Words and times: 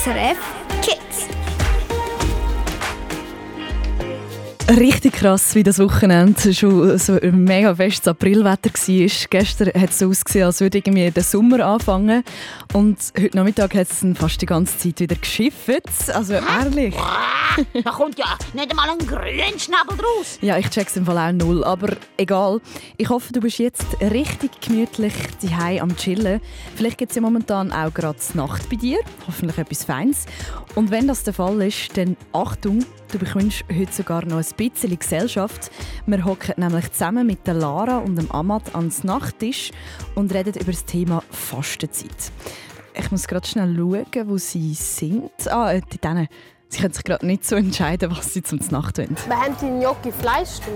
SRF 0.00 0.59
Richtig 4.78 5.14
krass, 5.14 5.56
wie 5.56 5.64
das 5.64 5.80
Wochenende 5.80 6.54
schon 6.54 6.96
so 6.96 7.14
ein 7.20 7.42
mega 7.42 7.74
festes 7.74 8.06
Aprilwetter 8.06 8.70
war. 8.70 9.28
Gestern 9.30 9.68
hat 9.68 9.90
es 9.90 10.00
ausgesehen, 10.00 10.46
als 10.46 10.60
würde 10.60 10.78
irgendwie 10.78 11.10
der 11.10 11.24
Sommer 11.24 11.66
anfangen. 11.66 12.22
Und 12.72 12.98
heute 13.18 13.36
Nachmittag 13.36 13.74
hat 13.74 13.88
es 13.90 14.06
fast 14.14 14.40
die 14.40 14.46
ganze 14.46 14.78
Zeit 14.78 15.00
wieder 15.00 15.16
geschifft. 15.16 16.14
Also 16.14 16.34
ehrlich. 16.34 16.94
Da 17.84 17.90
kommt 17.90 18.16
ja 18.16 18.38
nicht 18.54 18.70
einmal 18.70 18.90
ein 18.90 18.98
Grünschnabel 18.98 19.96
draus. 19.96 20.38
Ja, 20.40 20.56
ich 20.56 20.70
check's 20.70 20.96
im 20.96 21.04
Fall 21.04 21.18
auch 21.18 21.32
null. 21.32 21.64
Aber 21.64 21.96
egal. 22.16 22.60
Ich 22.96 23.08
hoffe, 23.08 23.32
du 23.32 23.40
bist 23.40 23.58
jetzt 23.58 23.84
richtig 24.00 24.60
gemütlich 24.60 25.12
daheim 25.42 25.82
am 25.82 25.96
Chillen. 25.96 26.40
Vielleicht 26.76 26.96
gibt 26.96 27.10
es 27.10 27.16
ja 27.16 27.22
momentan 27.22 27.72
auch 27.72 27.92
gerade 27.92 28.18
Nacht 28.34 28.70
bei 28.70 28.76
dir. 28.76 29.00
Hoffentlich 29.26 29.58
etwas 29.58 29.82
Feines. 29.82 30.26
Und 30.76 30.92
wenn 30.92 31.08
das 31.08 31.24
der 31.24 31.34
Fall 31.34 31.60
ist, 31.62 31.96
dann 31.96 32.16
Achtung, 32.32 32.84
du 33.10 33.18
bekommst 33.18 33.64
heute 33.68 33.92
sogar 33.92 34.24
noch 34.24 34.38
ein 34.38 34.44
bisschen 34.68 34.98
Gesellschaft. 34.98 35.70
Wir 36.06 36.24
hocken 36.24 36.54
nämlich 36.58 36.92
zusammen 36.92 37.26
mit 37.26 37.46
der 37.46 37.54
Lara 37.54 37.98
und 37.98 38.16
dem 38.16 38.30
Amat 38.30 38.74
ans 38.74 39.04
Nachttisch 39.04 39.70
und 40.14 40.32
reden 40.34 40.54
über 40.54 40.72
das 40.72 40.84
Thema 40.84 41.22
Fastenzeit. 41.30 42.32
Ich 42.94 43.10
muss 43.10 43.26
gerade 43.26 43.46
schnell 43.46 43.74
schauen, 43.76 44.28
wo 44.28 44.36
sie 44.36 44.74
sind. 44.74 45.30
Ah, 45.48 45.72
äh, 45.72 45.80
dort 45.80 46.28
Sie 46.68 46.80
können 46.80 46.94
sich 46.94 47.02
gerade 47.04 47.26
nicht 47.26 47.44
so 47.44 47.56
entscheiden, 47.56 48.14
was 48.16 48.32
sie 48.32 48.42
zum 48.42 48.60
Nacht 48.70 48.98
wollen. 48.98 49.16
Wir 49.26 49.36
haben 49.36 49.56
die 49.60 49.66
Gnocchi 49.66 50.12
Fleisch 50.12 50.60
drin. 50.60 50.74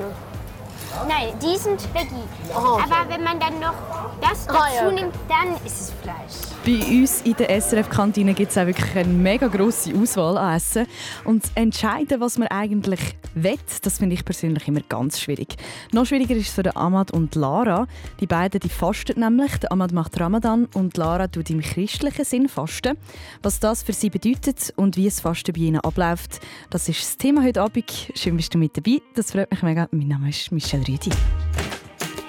Nein, 1.09 1.35
die 1.41 1.57
sind 1.57 1.81
Veggie. 1.95 2.15
Aha, 2.53 2.75
okay. 2.75 2.85
Aber 2.85 3.11
wenn 3.11 3.23
man 3.23 3.39
dann 3.39 3.61
noch 3.61 3.75
das 4.21 4.47
dazu 4.47 4.59
Ah, 4.59 4.67
ja, 4.75 4.87
okay. 4.87 4.95
nimmt, 4.95 5.15
dann 5.29 5.55
ist 5.65 5.81
es 5.81 5.93
Fleisch. 6.03 6.54
Bei 6.65 6.79
uns 6.79 7.21
in 7.21 7.35
der 7.35 7.61
SRF-Kantine 7.61 8.33
gibt 8.33 8.51
es 8.51 8.57
auch 8.57 8.65
wirklich 8.65 8.97
eine 8.97 9.13
mega 9.13 9.49
grosse 9.49 9.95
Auswahl 9.95 10.39
an 10.39 10.57
Essen. 10.57 10.87
Und 11.25 11.45
entscheiden, 11.57 12.21
was 12.23 12.39
man 12.39 12.49
eigentlich 12.49 13.01
will, 13.35 13.59
das 13.83 13.99
finde 13.99 14.15
ich 14.15 14.25
persönlich 14.25 14.67
immer 14.67 14.81
ganz 14.89 15.21
schwierig. 15.21 15.57
Noch 15.93 16.07
schwieriger 16.07 16.35
ist 16.35 16.49
es 16.49 16.55
für 16.55 16.75
Ahmad 16.75 17.11
und 17.11 17.35
Lara. 17.35 17.87
Die 18.21 18.27
beiden 18.27 18.61
die 18.61 18.71
fasten 18.71 19.21
nämlich. 19.21 19.59
Der 19.59 19.73
Ahmad 19.73 19.93
macht 19.93 20.19
Ramadan 20.19 20.65
und 20.73 20.97
Lara 20.97 21.29
tut 21.29 21.51
im 21.51 21.61
christlichen 21.61 22.25
Sinn 22.25 22.49
fasten. 22.49 22.97
Was 23.43 23.61
das 23.61 23.83
für 23.83 23.93
sie 23.93 24.09
bedeutet 24.09 24.73
und 24.77 24.97
wie 24.97 25.07
es 25.07 25.21
Fasten 25.21 25.53
bei 25.53 25.61
ihnen 25.61 25.81
abläuft, 25.81 26.41
das 26.71 26.89
ist 26.89 27.03
das 27.03 27.19
Thema 27.19 27.43
heute 27.43 27.61
Abend. 27.61 27.93
Schön 28.15 28.39
bist 28.39 28.55
du 28.55 28.59
mit 28.59 28.75
dabei. 28.75 29.03
Das 29.15 29.33
freut 29.33 29.51
mich 29.51 29.63
mega. 29.63 29.87
Mein 29.91 30.09
Name 30.09 30.31
ist 30.31 30.51
Michelle 30.51 30.89
Rüdi. 30.89 31.11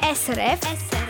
SRF 0.01 0.59
SRF 0.59 1.04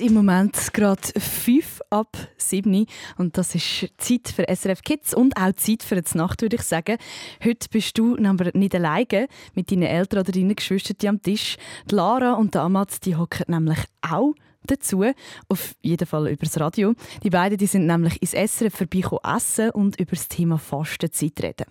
Haben 0.00 0.06
im 0.06 0.14
Moment 0.14 0.72
gerade 0.72 1.02
5 1.18 1.80
ab 1.90 2.16
7 2.38 2.86
und 3.18 3.36
das 3.36 3.54
ist 3.54 3.86
Zeit 3.98 4.28
für 4.34 4.46
SRF 4.48 4.82
Kids 4.82 5.12
und 5.12 5.36
auch 5.36 5.52
Zeit 5.52 5.82
für 5.82 6.00
die 6.00 6.16
Nacht, 6.16 6.40
würde 6.40 6.56
ich 6.56 6.62
sagen. 6.62 6.96
Heute 7.44 7.68
bist 7.70 7.98
du 7.98 8.16
aber 8.16 8.50
nicht 8.54 8.74
alleine 8.74 9.28
mit 9.54 9.70
deinen 9.70 9.82
Eltern 9.82 10.20
oder 10.20 10.32
deinen 10.32 10.56
Geschwistern 10.56 10.96
am 11.06 11.22
Tisch. 11.22 11.56
Die 11.90 11.94
Lara 11.94 12.34
und 12.34 12.54
der 12.54 12.62
Amat, 12.62 13.04
die 13.04 13.16
hocken 13.16 13.44
nämlich 13.48 13.80
auch 14.00 14.32
dazu, 14.64 15.04
auf 15.48 15.74
jeden 15.82 16.06
Fall 16.06 16.28
übers 16.28 16.58
Radio. 16.58 16.94
Die 17.22 17.30
beiden 17.30 17.58
die 17.58 17.66
sind 17.66 17.86
nämlich 17.86 18.22
ins 18.22 18.32
SRF 18.32 18.74
vorbeigekommen 18.74 19.36
essen 19.36 19.70
und 19.70 20.00
über 20.00 20.12
das 20.12 20.28
Thema 20.28 20.56
Fastenzeit 20.58 21.42
reden. 21.42 21.66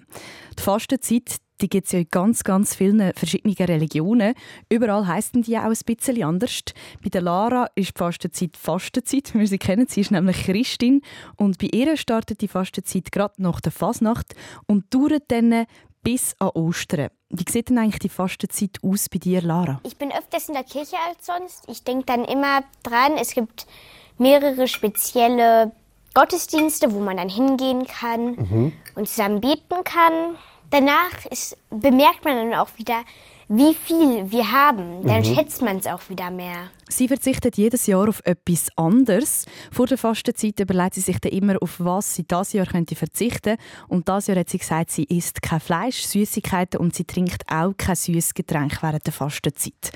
Die 0.58 0.62
Fastenzeit 0.62 1.38
die 1.62 1.70
gibt 1.70 1.88
es 1.88 1.94
ja 1.94 2.00
in 2.00 2.08
ganz, 2.10 2.44
ganz 2.44 2.76
vielen 2.76 3.14
verschiedenen 3.14 3.56
Religionen. 3.56 4.34
Überall 4.70 5.08
heißen 5.08 5.42
die 5.42 5.58
auch 5.58 5.64
ein 5.64 5.78
bisschen 5.86 6.24
anders. 6.24 6.62
Bei 7.04 7.10
der 7.10 7.22
Lara 7.22 7.68
ist 7.76 7.96
die 7.96 8.00
Fastenzeit 8.00 8.58
Fastenzeit, 8.58 9.34
wie 9.34 9.40
wir 9.40 9.48
sie 9.48 9.58
kennen. 9.58 9.88
Sie 9.88 10.02
ist 10.02 10.12
nämlich 10.12 10.44
Christin 10.44 11.02
und 11.36 11.58
bei 11.58 11.68
ihr 11.72 11.98
startet 11.98 12.42
die 12.42 12.48
Fastenzeit 12.48 13.12
gerade 13.12 13.36
nach 13.38 13.62
der 13.62 13.72
Fasnacht 13.72 14.36
und 14.68 14.94
dauert 14.94 15.24
dann 15.30 15.66
bis 16.02 16.36
an 16.40 16.50
Ostern. 16.50 17.10
Wie 17.30 17.46
sieht 17.48 17.70
denn 17.70 17.78
eigentlich 17.78 18.00
die 18.00 18.10
Fastenzeit 18.10 18.78
aus 18.82 19.10
bei 19.10 19.20
dir, 19.20 19.42
Lara? 19.42 19.80
Ich 19.84 19.98
bin 19.98 20.12
öfters 20.12 20.48
in 20.48 20.56
der 20.56 20.64
Kirche 20.64 20.96
als 21.08 21.26
sonst. 21.26 21.64
Ich 21.68 21.84
denke 21.84 22.06
dann 22.06 22.26
immer 22.26 22.64
dran, 22.84 23.14
es 23.20 23.34
gibt 23.34 23.68
mehrere 24.18 24.68
spezielle 24.68 25.72
Gottesdienste, 26.14 26.92
wo 26.92 27.00
man 27.00 27.18
dann 27.18 27.30
hingehen 27.30 27.86
kann 27.86 28.74
und 28.96 29.08
zusammen 29.08 29.42
beten 29.42 29.84
kann. 29.84 30.38
Danach 30.72 31.26
ist, 31.32 31.58
bemerkt 31.70 32.24
man 32.24 32.36
dann 32.36 32.60
auch 32.60 32.70
wieder, 32.78 33.04
wie 33.48 33.74
viel 33.74 34.32
wir 34.32 34.52
haben. 34.52 35.06
Dann 35.08 35.26
schätzt 35.26 35.64
man 35.64 35.78
es 35.78 35.88
auch 35.88 36.08
wieder 36.08 36.30
mehr. 36.30 36.70
Sie 36.88 37.08
verzichtet 37.08 37.58
jedes 37.58 37.88
Jahr 37.88 38.08
auf 38.08 38.22
etwas 38.24 38.68
anderes. 38.76 39.46
Vor 39.72 39.88
der 39.88 39.98
Fastenzeit 39.98 40.60
überlegt 40.60 40.94
sie 40.94 41.02
sich 41.02 41.18
dann 41.20 41.32
immer, 41.32 41.56
auf 41.62 41.80
was 41.80 42.14
sie 42.14 42.24
dieses 42.24 42.54
Jahr 42.54 42.68
könnte 42.68 42.96
verzichten 42.96 43.58
Und 43.88 44.08
dieses 44.08 44.28
Jahr 44.28 44.38
hat 44.38 44.50
sie 44.50 44.60
gesagt, 44.60 44.92
sie 44.92 45.06
isst 45.06 45.42
kein 45.42 45.60
Fleisch, 45.60 46.04
Süßigkeiten 46.04 46.80
und 46.80 46.96
sie 46.96 47.06
trinkt 47.06 47.44
auch 47.52 47.74
kein 47.76 47.96
süßes 47.96 48.36
Getränk 48.36 48.84
während 48.84 49.06
der 49.08 49.14
Fastenzeit. 49.14 49.92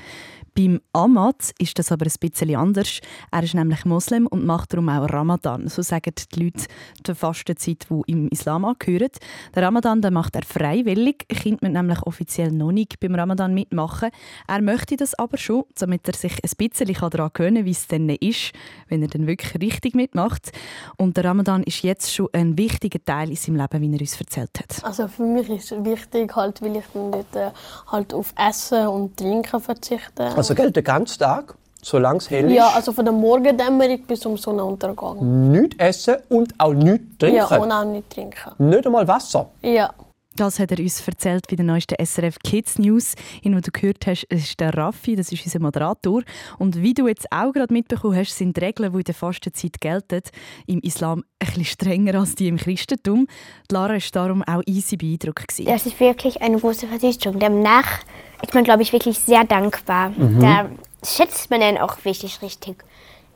Beim 0.56 0.80
Ahmad 0.92 1.52
ist 1.58 1.76
das 1.80 1.90
aber 1.90 2.06
ein 2.06 2.12
bisschen 2.20 2.54
anders. 2.54 3.00
Er 3.32 3.42
ist 3.42 3.54
nämlich 3.54 3.84
Moslem 3.84 4.28
und 4.28 4.46
macht 4.46 4.72
darum 4.72 4.88
auch 4.88 5.08
Ramadan. 5.12 5.66
So 5.66 5.82
sagen 5.82 6.14
die 6.32 6.44
Leute 6.44 6.66
der 7.04 7.16
Fastenzeit, 7.16 7.86
die 7.90 8.12
im 8.12 8.28
Islam 8.28 8.64
angehören. 8.64 9.10
Der 9.52 9.64
Ramadan 9.64 10.00
den 10.00 10.14
macht 10.14 10.36
er 10.36 10.42
freiwillig. 10.42 11.26
Kind 11.28 11.60
mit 11.60 11.72
nämlich 11.72 12.00
offiziell 12.04 12.52
noch 12.52 12.70
nicht 12.70 13.00
beim 13.00 13.16
Ramadan 13.16 13.52
mitmachen. 13.52 14.10
Er 14.46 14.62
möchte 14.62 14.96
das 14.96 15.14
aber 15.14 15.38
schon, 15.38 15.64
damit 15.76 16.06
er 16.06 16.14
sich 16.14 16.34
ein 16.34 16.50
bisschen 16.56 16.94
daran 17.10 17.30
gewöhnen 17.32 17.56
kann, 17.56 17.64
wie 17.64 17.70
es 17.72 17.88
dann 17.88 18.08
ist, 18.08 18.52
wenn 18.88 19.02
er 19.02 19.08
dann 19.08 19.26
wirklich 19.26 19.60
richtig 19.60 19.96
mitmacht. 19.96 20.52
Und 20.96 21.16
der 21.16 21.24
Ramadan 21.24 21.64
ist 21.64 21.82
jetzt 21.82 22.14
schon 22.14 22.28
ein 22.32 22.56
wichtiger 22.56 23.04
Teil 23.04 23.30
in 23.30 23.36
seinem 23.36 23.56
Leben, 23.56 23.80
wie 23.80 23.92
er 23.92 24.00
uns 24.00 24.20
erzählt 24.20 24.50
hat. 24.56 24.84
Also 24.84 25.08
für 25.08 25.24
mich 25.24 25.48
ist 25.48 25.72
es 25.72 25.84
wichtig, 25.84 26.36
halt, 26.36 26.62
weil 26.62 26.76
ich 26.76 26.84
dann 26.94 27.10
dort 27.10 27.34
äh, 27.34 27.50
halt 27.88 28.14
auf 28.14 28.32
Essen 28.38 28.86
und 28.86 29.16
Trinken 29.16 29.60
verzichte. 29.60 30.26
Also 30.26 30.43
gilt 30.54 30.76
den 30.76 30.84
ganzen 30.84 31.18
Tag, 31.20 31.54
solange 31.80 32.18
es 32.18 32.28
hell 32.30 32.46
ist, 32.46 32.52
ja, 32.56 32.68
also 32.74 32.92
von 32.92 33.04
der 33.04 33.14
Morgendämmerung 33.14 34.02
bis 34.06 34.20
zum 34.20 34.36
Sonnenuntergang. 34.36 35.50
nichts 35.50 35.76
essen 35.78 36.16
und 36.28 36.52
auch 36.58 36.72
nichts 36.74 37.18
trinken. 37.18 37.36
Ja, 37.36 37.56
und 37.56 37.72
auch 37.72 37.84
nicht 37.84 38.10
trinken. 38.10 38.50
Nicht 38.58 38.86
einmal 38.86 39.06
Wasser. 39.08 39.46
Ja. 39.62 39.90
Das 40.36 40.58
hat 40.58 40.72
er 40.72 40.80
uns 40.80 41.06
erzählt 41.06 41.46
bei 41.48 41.54
den 41.54 41.66
neuesten 41.66 41.94
SRF 42.04 42.38
Kids 42.42 42.78
News. 42.80 43.14
In, 43.42 43.54
wo 43.54 43.60
du 43.60 43.70
gehört 43.70 44.04
hast, 44.06 44.26
es 44.30 44.44
ist 44.44 44.60
der 44.60 44.74
Raffi, 44.74 45.14
das 45.14 45.30
ist 45.30 45.44
unser 45.44 45.60
Moderator. 45.60 46.22
Und 46.58 46.82
wie 46.82 46.92
du 46.92 47.06
jetzt 47.06 47.30
auch 47.30 47.52
gerade 47.52 47.72
mitbekommen 47.72 48.16
hast, 48.16 48.36
sind 48.36 48.56
die 48.56 48.60
Regeln, 48.64 48.92
die 48.92 48.98
in 48.98 49.04
der 49.04 49.14
Fastenzeit 49.14 49.80
gelten, 49.80 50.22
im 50.66 50.80
Islam 50.80 51.22
ein 51.38 51.46
bisschen 51.46 51.64
strenger 51.64 52.18
als 52.18 52.34
die 52.34 52.48
im 52.48 52.56
Christentum. 52.56 53.28
Die 53.70 53.74
Lara 53.74 53.92
war 53.94 54.00
darum 54.10 54.42
auch 54.42 54.62
easy 54.66 54.96
beeindruckt. 54.96 55.46
gewesen. 55.46 55.66
Das 55.66 55.86
ist 55.86 56.00
wirklich 56.00 56.42
eine 56.42 56.58
große 56.58 56.88
Verzichtung. 56.88 57.38
Danach 57.38 58.00
ist 58.42 58.54
man, 58.54 58.64
glaube 58.64 58.82
ich, 58.82 58.92
wirklich 58.92 59.18
sehr 59.20 59.44
dankbar. 59.44 60.12
Da 60.40 60.68
schätzt 61.04 61.48
man 61.50 61.60
dann 61.60 61.78
auch 61.78 62.04
wirklich 62.04 62.42
richtig. 62.42 62.84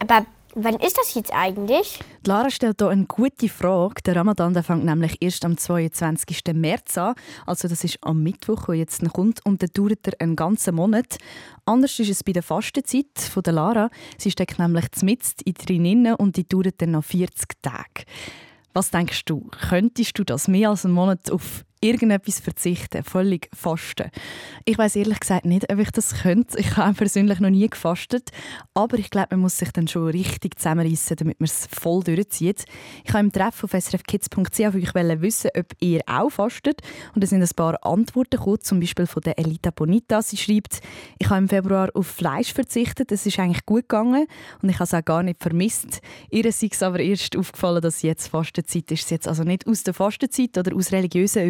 Aber 0.01 0.27
wann 0.65 0.77
ist 0.77 0.99
das 0.99 1.15
jetzt 1.15 1.33
eigentlich? 1.33 2.01
Lara 2.27 2.51
stellt 2.51 2.81
hier 2.81 2.89
eine 2.89 3.07
gute 3.07 3.49
Frage. 3.49 4.03
Der 4.05 4.17
Ramadan 4.17 4.55
der 4.55 4.63
fängt 4.63 4.85
nämlich 4.85 5.17
erst 5.21 5.45
am 5.45 5.57
22. 5.57 6.41
März 6.55 6.99
an. 6.99 7.15
Also 7.47 7.69
das 7.69 7.85
ist 7.85 7.99
am 8.03 8.23
Mittwoch, 8.23 8.67
der 8.67 8.77
jetzt 8.77 9.03
noch 9.03 9.13
kommt. 9.13 9.45
Und 9.45 9.63
dann 9.63 9.71
dauert 9.73 10.07
er 10.07 10.21
einen 10.21 10.37
ganzen 10.37 10.75
Monat. 10.75 11.19
Anders 11.65 11.99
ist 11.99 12.11
es 12.11 12.25
bei 12.25 12.33
der 12.33 12.43
Fastenzeit 12.43 13.19
von 13.19 13.43
der 13.43 13.53
Lara. 13.53 13.91
Sie 14.19 14.31
steckt 14.31 14.59
nämlich 14.59 14.87
mitten 15.03 15.43
in 15.45 15.55
drinnen 15.55 16.15
und 16.15 16.37
die 16.37 16.49
dauert 16.49 16.81
dann 16.81 16.93
noch 16.93 17.05
40 17.05 17.63
Tage. 17.63 18.05
Was 18.75 18.91
denkst 18.91 19.25
du? 19.25 19.49
Könntest 19.69 20.19
du 20.19 20.25
das 20.25 20.49
mehr 20.49 20.71
als 20.71 20.85
einen 20.85 20.95
Monat 20.95 21.31
auf 21.31 21.65
irgendetwas 21.81 22.41
verzichten, 22.41 23.03
völlig 23.03 23.49
fasten? 23.55 24.11
Ich 24.65 24.79
weiß 24.79 24.97
ehrlich 24.97 25.21
gesagt 25.21 25.45
nicht, 25.45 25.73
ob 25.73 25.79
ich 25.79 25.91
das 25.91 26.23
könnte. 26.23 26.59
Ich 26.59 26.77
habe 26.77 26.95
persönlich 26.95 27.41
noch 27.41 27.51
nie 27.51 27.69
gefastet, 27.69 28.31
aber 28.75 28.99
ich 28.99 29.11
glaube, 29.11 29.29
man 29.33 29.41
muss 29.41 29.59
sich 29.59 29.71
dann 29.73 29.89
schon 29.89 30.09
richtig 30.09 30.59
zusammenreißen, 30.59 31.17
damit 31.17 31.41
man 31.41 31.47
es 31.47 31.69
voll 31.71 32.03
durchzieht. 32.03 32.65
Ich 33.05 33.13
habe 33.13 33.21
im 33.21 33.33
Treff 33.33 33.65
auf 33.65 33.71
srfkids.ch 33.71 34.61
auf 34.67 34.75
euch 34.75 34.95
wissen, 34.95 35.51
ob 35.57 35.67
ihr 35.81 36.01
auch 36.07 36.31
fastet 36.31 36.81
und 37.15 37.25
es 37.25 37.31
sind 37.31 37.43
ein 37.43 37.49
paar 37.57 37.85
Antworten 37.85 38.37
gekommen, 38.37 38.61
zum 38.61 38.81
Beispiel 38.81 39.07
von 39.07 39.23
der 39.23 39.39
Elita 39.39 39.71
Bonita. 39.71 40.23
Sie 40.23 40.37
schreibt, 40.37 40.81
ich 41.19 41.29
habe 41.29 41.39
im 41.39 41.49
Februar 41.49 41.91
auf 41.95 42.07
Fleisch 42.07 42.53
verzichtet, 42.53 43.13
es 43.13 43.27
ist 43.27 43.39
eigentlich 43.39 43.65
gut 43.67 43.89
gegangen 43.89 44.27
und 44.63 44.69
ich 44.69 44.77
habe 44.77 44.85
es 44.85 44.95
auch 44.95 45.05
gar 45.05 45.23
nicht 45.23 45.43
vermisst. 45.43 46.01
Ihr 46.31 46.45
ist 46.45 46.83
aber 46.83 47.01
erst 47.01 47.37
aufgefallen, 47.37 47.83
dass 47.83 48.03
jetzt 48.03 48.29
Fastenzeit 48.29 48.91
ist. 48.91 49.11
Es 49.11 49.27
also 49.27 49.45
nicht 49.45 49.67
aus 49.67 49.83
der 49.83 49.95
Fastenzeit 49.95 50.57
oder 50.59 50.75
aus 50.75 50.93
religiösen 50.93 51.43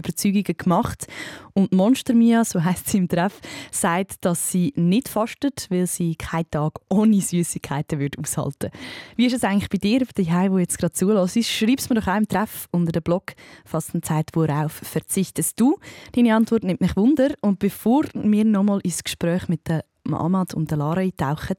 gemacht. 0.56 1.06
Und 1.54 1.72
Monster 1.72 2.14
Mia, 2.14 2.44
so 2.44 2.62
heißt 2.62 2.88
sie 2.88 2.98
im 2.98 3.08
Treff, 3.08 3.40
sagt, 3.72 4.24
dass 4.24 4.50
sie 4.50 4.72
nicht 4.76 5.08
fastet, 5.08 5.66
weil 5.70 5.86
sie 5.86 6.14
keinen 6.14 6.50
Tag 6.50 6.74
ohne 6.88 7.20
Süßigkeiten 7.20 7.98
würde 7.98 8.18
aushalten 8.18 8.70
Wie 9.16 9.26
ist 9.26 9.34
es 9.34 9.44
eigentlich 9.44 9.68
bei 9.68 9.78
dir, 9.78 10.00
bei 10.00 10.22
dir, 10.22 10.52
wo 10.52 10.58
jetzt 10.58 10.78
gerade 10.78 10.92
zulässt? 10.92 11.42
Schreib 11.44 11.78
es 11.78 11.88
mir 11.88 11.96
doch 11.96 12.06
auch 12.06 12.16
im 12.16 12.28
Treff 12.28 12.68
unter 12.70 12.92
dem 12.92 13.02
Blog 13.02 13.34
Fastenzeit, 13.64 14.30
worauf 14.34 14.72
verzichtest 14.72 15.58
du? 15.58 15.78
Deine 16.12 16.34
Antwort 16.34 16.64
nimmt 16.64 16.80
mich 16.80 16.96
Wunder. 16.96 17.34
Und 17.40 17.58
bevor 17.58 18.04
wir 18.14 18.44
nochmal 18.44 18.80
ins 18.82 19.02
Gespräch 19.02 19.48
mit 19.48 19.66
der 19.68 19.84
Ahmad 20.14 20.54
und 20.54 20.70
der 20.70 20.78
Lara 20.78 21.00
eintauchen, 21.00 21.56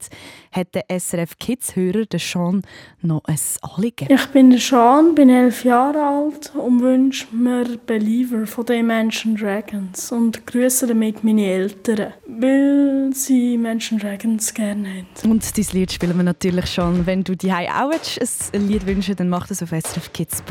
hat 0.52 0.74
der 0.74 0.84
SRF 0.88 1.38
Kids-Hörer, 1.38 2.06
der 2.06 2.18
Sean, 2.20 2.62
noch 3.02 3.22
ein 3.24 3.38
Anliegen. 3.62 4.08
Ich 4.10 4.26
bin 4.28 4.50
der 4.50 4.58
Sean, 4.58 5.14
bin 5.14 5.30
elf 5.30 5.64
Jahre 5.64 6.02
alt 6.02 6.52
und 6.54 6.80
wünsche 6.80 7.26
mir 7.32 7.78
Believer 7.86 8.46
von 8.46 8.66
den 8.66 8.80
Imagine 8.80 9.38
Dragons 9.38 10.12
und 10.12 10.46
grüße 10.46 10.86
damit 10.86 11.22
meine 11.24 11.46
Eltern, 11.46 12.12
weil 12.26 13.10
sie 13.12 13.54
Imagine 13.54 14.00
Dragons 14.00 14.52
gerne 14.54 14.88
haben. 14.88 15.30
Und 15.30 15.56
dieses 15.56 15.72
Lied 15.72 15.92
spielen 15.92 16.16
wir 16.16 16.24
natürlich 16.24 16.66
schon. 16.66 17.06
Wenn 17.06 17.24
du 17.24 17.36
dir 17.36 17.56
auch 17.56 17.90
willst, 17.90 18.54
ein 18.54 18.68
Lied 18.68 18.86
wünschen 18.86 19.16
dann 19.16 19.28
mach 19.28 19.46
das 19.46 19.62
auf 19.62 19.70
srfkids.ch. 19.70 20.50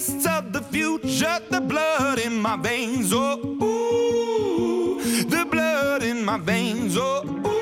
Of 0.00 0.54
the 0.54 0.62
future, 0.62 1.40
the 1.50 1.60
blood 1.60 2.18
in 2.20 2.40
my 2.40 2.56
veins. 2.56 3.12
Oh, 3.12 3.38
ooh, 3.62 4.98
the 5.24 5.44
blood 5.44 6.02
in 6.02 6.24
my 6.24 6.38
veins. 6.38 6.96
Oh, 6.96 7.22
ooh. 7.26 7.60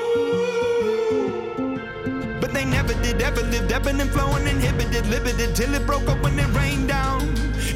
But 2.39 2.53
they 2.53 2.63
never 2.63 2.93
did, 3.03 3.21
ever 3.21 3.41
lived, 3.41 3.73
ebbing 3.73 3.99
and 3.99 4.09
flowing, 4.09 4.47
inhibited, 4.47 5.05
limited, 5.07 5.53
till 5.53 5.73
it 5.73 5.85
broke 5.85 6.07
up 6.07 6.23
when 6.23 6.39
it 6.39 6.47
rained 6.55 6.87
down. 6.87 7.23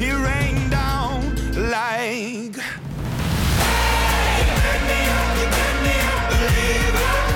It 0.00 0.14
rained 0.14 0.70
down 0.70 1.36
like. 1.70 2.56
Let 6.96 7.33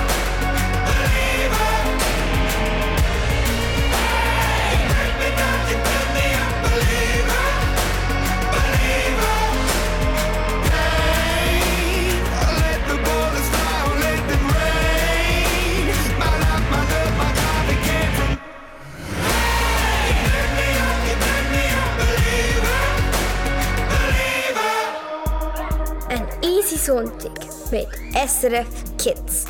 Easy 26.71 26.77
Sonntag 26.77 27.31
mit 27.71 27.87
SRF 28.13 28.67
Kids. 28.97 29.45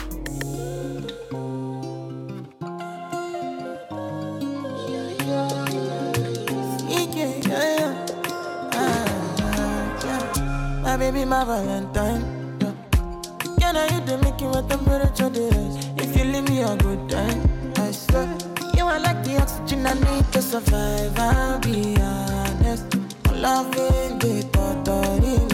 Ah. 7.52 9.06
My 10.82 10.96
baby, 10.96 11.26
my 11.26 11.44
Valentine. 11.44 12.24
Yeah, 13.60 13.74
now 13.74 13.84
you 13.84 14.00
the 14.06 14.16
what 14.48 14.70
temperature 14.70 15.30
is. 15.34 15.76
If 15.98 16.16
you 16.16 16.24
leave 16.24 16.48
me 16.48 16.62
a 16.62 16.78
good 16.78 17.10
time, 17.10 17.42
I 17.76 17.92
swear. 17.92 18.30
You 18.78 18.86
are 18.86 19.00
like 19.02 19.26
the 19.26 19.42
oxygen 19.42 19.86
I 19.86 19.94
need 19.96 20.32
to 20.32 20.42
survive. 20.42 21.20
I'll 21.20 21.60
be 21.60 21.98
honest. 22.00 22.96
Loving 23.34 24.20
the 24.20 24.48
bothering 24.54 25.48
me. 25.48 25.49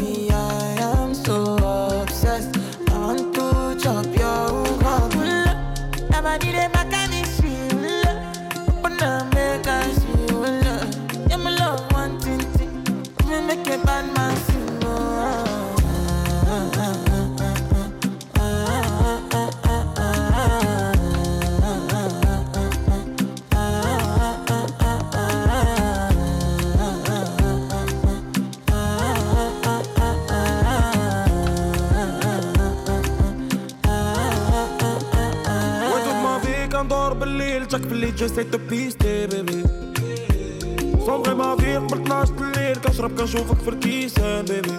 تك 37.76 37.82
في 37.82 37.92
الليل 37.92 38.16
جسيت 38.16 38.54
تبيستي 38.54 39.28
بيبي 39.28 39.64
صومغي 41.06 41.34
ما 41.34 41.56
فيك 41.56 41.94
من 41.94 42.02
12 42.02 42.34
الليل 42.42 42.76
كنشرب 42.76 43.20
كنشوفك 43.20 43.58
في 43.58 43.70
الكيسان 43.70 44.46
بيبي 44.46 44.78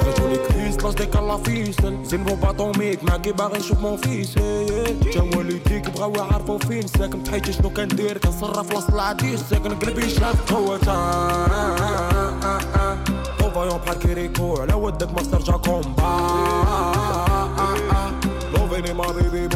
خرجوني 0.00 0.36
كريس 0.36 0.84
لاش 0.84 0.94
ديك 0.94 1.16
الله 1.16 1.36
فيسن 1.36 2.04
زين 2.04 2.24
بو 2.24 2.34
باطوميك 2.34 3.04
معاكي 3.04 3.32
باغي 3.32 3.58
نشوف 3.58 3.78
مون 3.80 3.96
فيس 3.96 4.34
تا 4.34 5.22
والديك 5.36 5.90
بغاو 5.90 6.14
يعرفو 6.14 6.58
فين 6.58 6.86
ساكن 6.86 7.24
تحيتي 7.24 7.52
شنو 7.52 7.70
كندير 7.70 8.18
كنصرف 8.18 8.74
وسط 8.74 8.94
العديس 8.94 9.40
ساكن 9.40 9.74
قلبي 9.74 10.10
شاف 10.10 10.52
هو 10.52 10.76
تا 10.76 10.96
فايون 13.54 13.78
بحال 13.78 13.98
كيريكو 13.98 14.56
على 14.56 14.74
ودك 14.74 15.12
ما 15.12 15.22
ترجع 15.22 15.56
كومبا 15.56 16.10
لوفيني 18.54 18.92
ما 18.92 19.12
بيبي 19.12 19.48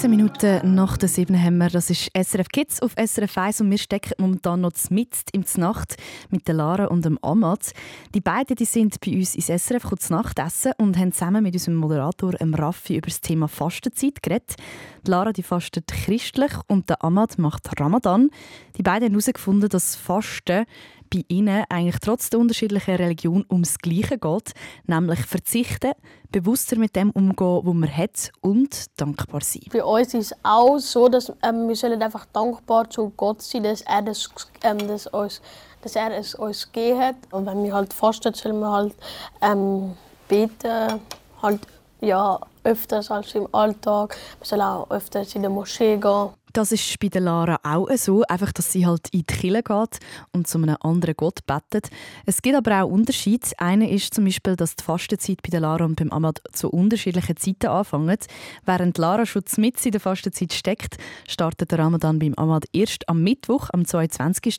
13 0.00 0.16
Minuten 0.16 0.74
nach 0.74 0.96
der 0.96 1.10
7 1.10 1.38
haben 1.38 1.58
wir, 1.58 1.68
das 1.68 1.90
ist 1.90 2.10
SRF 2.16 2.48
Kids 2.48 2.80
auf 2.80 2.94
SRF 2.94 3.36
1 3.36 3.60
und 3.60 3.70
wir 3.70 3.76
stecken 3.76 4.14
momentan 4.16 4.62
noch 4.62 4.72
mit 4.88 5.10
im 5.32 5.44
Znacht 5.44 5.96
mit 6.30 6.48
der 6.48 6.54
Lara 6.54 6.86
und 6.86 7.04
dem 7.04 7.18
Amad. 7.20 7.72
Die 8.14 8.22
beiden 8.22 8.56
die 8.56 8.64
sind 8.64 8.98
bei 9.04 9.12
uns 9.14 9.34
ins 9.34 9.48
SRF 9.48 9.82
kurz 9.82 10.08
Nachtessen 10.08 10.72
und 10.78 10.96
haben 10.96 11.12
zusammen 11.12 11.42
mit 11.42 11.52
unserem 11.52 11.74
Moderator 11.74 12.32
dem 12.32 12.54
Raffi 12.54 12.96
über 12.96 13.08
das 13.08 13.20
Thema 13.20 13.46
Fastenzeit 13.46 14.22
geredet. 14.22 14.54
Die 15.06 15.10
Lara 15.10 15.34
die 15.34 15.42
fastet 15.42 15.88
christlich 15.88 16.52
und 16.66 16.88
der 16.88 17.04
Amad 17.04 17.38
macht 17.38 17.78
Ramadan. 17.78 18.30
Die 18.78 18.82
beiden 18.82 19.04
haben 19.04 19.12
herausgefunden, 19.12 19.68
dass 19.68 19.96
Fasten 19.96 20.64
bei 21.12 21.24
ihnen 21.28 21.64
eigentlich 21.68 21.98
trotz 22.00 22.30
der 22.30 22.40
unterschiedlichen 22.40 22.96
Religion 22.96 23.44
ums 23.50 23.78
Gleiche 23.78 24.18
geht, 24.18 24.52
nämlich 24.86 25.20
verzichten, 25.20 25.92
bewusster 26.30 26.76
mit 26.76 26.94
dem 26.96 27.10
umgehen, 27.10 27.60
was 27.64 27.74
man 27.74 27.96
hat 27.96 28.32
und 28.40 28.86
dankbar 29.00 29.40
sein. 29.42 29.62
Bei 29.72 29.84
uns 29.84 30.14
ist 30.14 30.32
es 30.32 30.38
auch 30.42 30.78
so, 30.78 31.08
dass 31.08 31.32
ähm, 31.42 31.68
wir 31.68 31.76
sollen 31.76 32.02
einfach 32.02 32.26
dankbar 32.32 32.88
zu 32.88 33.12
Gott 33.16 33.42
sein, 33.42 33.64
dass 33.64 33.82
er, 33.82 34.02
das, 34.02 34.28
ähm, 34.62 34.78
das 34.86 35.06
uns, 35.08 35.42
dass 35.82 35.96
er 35.96 36.16
es 36.16 36.34
uns 36.34 36.70
gegeben 36.70 37.00
hat. 37.00 37.16
Und 37.30 37.46
wenn 37.46 37.64
wir 37.64 37.74
halt 37.74 37.92
fasten, 37.92 38.32
sollen 38.34 38.60
wir 38.60 38.70
halt 38.70 38.94
ähm, 39.42 39.96
beten, 40.28 41.00
halt 41.42 41.60
ja, 42.00 42.38
öfters 42.64 43.10
als 43.10 43.34
im 43.34 43.48
Alltag. 43.52 44.16
Wir 44.38 44.46
sollen 44.46 44.62
auch 44.62 44.90
öfters 44.90 45.34
in 45.34 45.42
die 45.42 45.48
Moschee 45.48 45.96
gehen. 45.96 46.30
Das 46.52 46.72
ist 46.72 46.98
bei 46.98 47.08
der 47.08 47.20
Lara 47.20 47.60
auch 47.62 47.88
so, 47.96 48.22
einfach, 48.22 48.52
dass 48.52 48.72
sie 48.72 48.84
halt 48.84 49.08
in 49.12 49.20
die 49.20 49.24
Kirche 49.24 49.62
geht 49.62 49.98
und 50.32 50.48
zu 50.48 50.58
einem 50.58 50.76
anderen 50.80 51.14
Gott 51.16 51.46
betet. 51.46 51.90
Es 52.26 52.42
gibt 52.42 52.56
aber 52.56 52.82
auch 52.82 52.88
Unterschiede. 52.90 53.46
Einer 53.58 53.88
ist 53.88 54.14
zum 54.14 54.24
Beispiel, 54.24 54.56
dass 54.56 54.74
die 54.74 54.82
Fastenzeit 54.82 55.42
bei 55.42 55.50
der 55.50 55.60
Lara 55.60 55.84
und 55.84 55.94
beim 55.94 56.10
Ahmad 56.10 56.42
zu 56.52 56.68
unterschiedlichen 56.70 57.36
Zeiten 57.36 57.68
anfängt. 57.68 58.26
Während 58.64 58.98
Lara 58.98 59.26
schon 59.26 59.44
mit 59.58 59.84
in 59.86 59.92
der 59.92 60.00
Fastenzeit 60.00 60.52
steckt, 60.52 60.96
startet 61.28 61.70
der 61.70 61.78
Ramadan 61.78 62.18
beim 62.18 62.34
Ahmad 62.34 62.64
erst 62.72 63.08
am 63.08 63.22
Mittwoch, 63.22 63.68
am 63.72 63.84
22. 63.84 64.58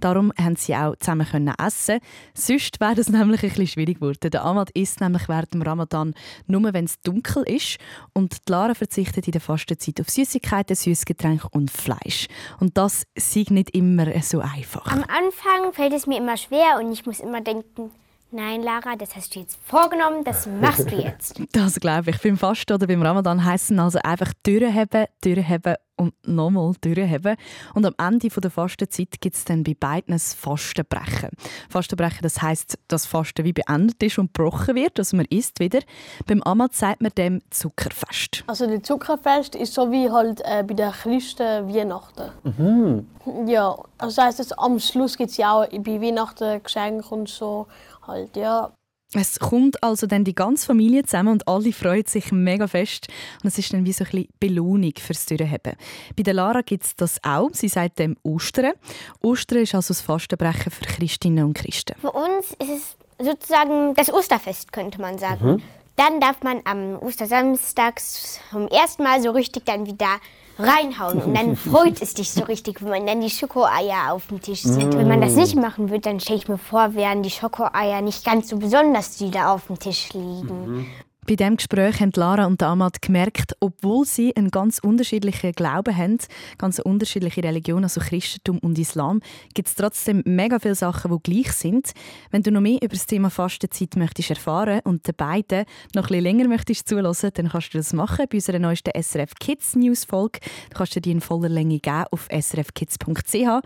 Darum 0.00 0.32
haben 0.38 0.56
sie 0.56 0.74
auch 0.74 0.96
zusammen 0.96 1.26
können 1.26 1.54
essen. 1.58 2.00
Sonst 2.34 2.80
wäre 2.80 3.00
es 3.00 3.08
nämlich 3.08 3.42
ein 3.42 3.48
bisschen 3.48 3.66
schwierig 3.66 4.00
geworden. 4.00 4.30
Der 4.30 4.44
Ahmad 4.44 4.70
isst 4.72 5.00
nämlich 5.00 5.26
während 5.28 5.54
dem 5.54 5.62
Ramadan 5.62 6.12
nur, 6.46 6.72
wenn 6.74 6.84
es 6.84 7.00
dunkel 7.00 7.44
ist. 7.44 7.78
Und 8.12 8.46
die 8.46 8.50
Lara 8.52 8.74
verzichtet 8.74 9.26
in 9.26 9.32
der 9.32 9.40
Fastenzeit 9.40 10.00
auf 10.00 10.10
Süßigkeiten, 10.10 10.76
Süßgetränke 10.76 11.29
und 11.50 11.70
Fleisch. 11.70 12.28
Und 12.58 12.76
das 12.76 13.04
ist 13.14 13.50
nicht 13.50 13.70
immer 13.70 14.06
so 14.22 14.40
einfach. 14.40 14.86
Am 14.86 15.02
Anfang 15.04 15.72
fällt 15.72 15.92
es 15.92 16.06
mir 16.06 16.18
immer 16.18 16.36
schwer 16.36 16.78
und 16.80 16.92
ich 16.92 17.06
muss 17.06 17.20
immer 17.20 17.40
denken, 17.40 17.90
nein 18.32 18.62
Lara, 18.62 18.96
das 18.96 19.16
hast 19.16 19.34
du 19.34 19.40
jetzt 19.40 19.58
vorgenommen, 19.64 20.24
das 20.24 20.46
machst 20.46 20.90
du 20.90 20.96
jetzt. 20.96 21.40
Das 21.52 21.80
glaube 21.80 22.10
ich. 22.10 22.22
Beim 22.22 22.36
Fasten 22.36 22.72
oder 22.72 22.86
beim 22.86 23.02
Ramadan 23.02 23.44
heisst 23.44 23.70
es 23.70 23.78
also 23.78 23.98
einfach 24.02 24.32
durchheben, 24.42 25.06
durchheben 25.20 25.74
und 26.00 26.14
nochmal 26.26 26.72
durchheben. 26.80 27.36
Und 27.74 27.84
am 27.84 27.94
Ende 27.98 28.28
der 28.28 28.50
Fastenzeit 28.50 29.20
gibt 29.20 29.36
es 29.36 29.44
dann 29.44 29.62
bei 29.62 29.76
beiden 29.78 30.14
ein 30.14 30.18
Fastenbrechen. 30.18 31.30
Fastenbrechen, 31.68 32.20
das 32.22 32.40
heisst, 32.40 32.78
dass 32.88 33.06
Fasten 33.06 33.44
wie 33.44 33.52
beendet 33.52 34.02
ist 34.02 34.18
und 34.18 34.32
gebrochen 34.32 34.76
wird, 34.76 34.98
also 34.98 35.16
man 35.16 35.26
isst 35.26 35.60
wieder. 35.60 35.80
Beim 36.26 36.42
Amat 36.42 36.74
sagt 36.74 37.02
man 37.02 37.12
dem 37.16 37.42
Zuckerfest. 37.50 38.44
Also 38.46 38.66
das 38.66 38.82
Zuckerfest 38.82 39.54
ist 39.54 39.74
so 39.74 39.92
wie 39.92 40.10
halt 40.10 40.40
äh, 40.44 40.64
bei 40.66 40.74
den 40.74 40.90
Christen 40.90 41.68
Weihnachten. 41.68 42.30
Mhm. 42.44 43.06
Ja, 43.46 43.76
also 43.98 44.16
das 44.16 44.18
heisst, 44.18 44.38
dass 44.38 44.52
am 44.52 44.80
Schluss 44.80 45.18
gibt 45.18 45.30
es 45.30 45.36
ja 45.36 45.52
auch 45.52 45.68
bei 45.68 46.00
Weihnachten 46.00 46.62
Geschenke 46.62 47.14
und 47.14 47.28
so. 47.28 47.66
Halt, 48.10 48.36
ja. 48.36 48.72
Es 49.12 49.40
kommt 49.40 49.82
also 49.82 50.06
dann 50.06 50.22
die 50.22 50.34
ganze 50.36 50.66
Familie 50.66 51.02
zusammen 51.02 51.32
und 51.32 51.48
alle 51.48 51.72
freuen 51.72 52.06
sich 52.06 52.30
mega 52.30 52.68
fest. 52.68 53.08
Und 53.42 53.48
es 53.48 53.58
ist 53.58 53.72
dann 53.72 53.84
wie 53.84 53.92
so 53.92 54.04
ein 54.04 54.10
bisschen 54.10 54.28
Belohnung 54.38 54.92
fürs 54.98 55.26
Durchheben. 55.26 55.74
Bei 56.16 56.22
der 56.22 56.34
Lara 56.34 56.60
gibt 56.60 56.84
es 56.84 56.94
das 56.94 57.18
auch. 57.24 57.50
Sie 57.52 57.68
sagt 57.68 57.98
dem 57.98 58.16
Ostern. 58.22 58.72
Ostern 59.20 59.58
ist 59.58 59.74
also 59.74 59.94
das 59.94 60.00
Fastenbrechen 60.00 60.70
für 60.70 60.84
Christinnen 60.84 61.44
und 61.44 61.54
Christen. 61.54 61.96
Für 62.00 62.12
uns 62.12 62.52
ist 62.60 62.70
es 62.70 62.96
sozusagen 63.26 63.94
das 63.94 64.12
Osterfest, 64.12 64.72
könnte 64.72 65.00
man 65.00 65.18
sagen. 65.18 65.54
Mhm. 65.54 65.62
dann 65.96 66.20
darf 66.20 66.42
man 66.42 66.62
am 66.64 66.96
Ostersamstags 67.02 68.40
zum 68.50 68.68
ersten 68.68 69.02
Mal 69.02 69.20
so 69.20 69.32
richtig 69.32 69.66
dann 69.66 69.86
wieder 69.86 70.18
reinhauen. 70.60 71.22
Und 71.22 71.34
dann 71.34 71.56
freut 71.70 72.00
es 72.00 72.14
dich 72.14 72.30
so 72.30 72.44
richtig, 72.44 72.82
wenn 72.82 72.90
man 72.90 73.06
dann 73.06 73.20
die 73.20 73.30
Schokoeier 73.30 74.12
auf 74.12 74.26
dem 74.28 74.40
Tisch 74.40 74.62
sieht. 74.62 74.94
Wenn 74.96 75.08
man 75.08 75.20
das 75.20 75.34
nicht 75.34 75.56
machen 75.56 75.90
würde, 75.90 76.02
dann 76.02 76.20
stelle 76.20 76.38
ich 76.38 76.48
mir 76.48 76.58
vor, 76.58 76.94
wären 76.94 77.22
die 77.22 77.30
Schokoeier 77.30 78.00
nicht 78.00 78.24
ganz 78.24 78.48
so 78.48 78.56
besonders, 78.56 79.16
die 79.16 79.30
da 79.30 79.54
auf 79.54 79.66
dem 79.66 79.78
Tisch 79.78 80.12
liegen. 80.12 80.86
Bei 81.30 81.36
diesem 81.36 81.58
Gespräch 81.58 82.00
haben 82.00 82.10
Lara 82.16 82.46
und 82.46 82.60
Amad 82.60 83.02
gemerkt, 83.02 83.54
obwohl 83.60 84.04
sie 84.04 84.34
einen 84.34 84.50
ganz 84.50 84.80
unterschiedlichen 84.80 85.52
Glauben 85.52 85.96
haben, 85.96 86.18
ganz 86.58 86.80
unterschiedliche 86.80 87.44
Religion, 87.44 87.84
also 87.84 88.00
Christentum 88.00 88.58
und 88.58 88.76
Islam, 88.80 89.20
gibt 89.54 89.68
es 89.68 89.76
trotzdem 89.76 90.24
mega 90.26 90.58
viele 90.58 90.74
Sachen, 90.74 91.12
die 91.12 91.32
gleich 91.32 91.52
sind. 91.52 91.92
Wenn 92.32 92.42
du 92.42 92.50
noch 92.50 92.60
mehr 92.60 92.82
über 92.82 92.94
das 92.94 93.06
Thema 93.06 93.30
Fastenzeit 93.30 93.94
möchtest 93.94 94.30
erfahren 94.30 94.80
und 94.82 95.06
den 95.06 95.14
beiden 95.14 95.66
noch 95.94 96.02
ein 96.02 96.08
bisschen 96.08 96.24
länger 96.24 96.48
möchtest 96.48 96.88
zulassen, 96.88 97.30
dann 97.34 97.48
kannst 97.48 97.74
du 97.74 97.78
das 97.78 97.92
machen 97.92 98.26
bei 98.28 98.38
unserer 98.38 98.58
neuesten 98.58 99.00
SRF 99.00 99.36
Kids 99.38 99.76
News 99.76 100.04
Folge. 100.04 100.40
Du 100.70 100.78
kannst 100.78 100.96
dir 100.96 101.00
die 101.00 101.12
in 101.12 101.20
voller 101.20 101.48
Länge 101.48 101.78
geben 101.78 102.06
auf 102.10 102.26
srfkids.ch. 102.28 103.62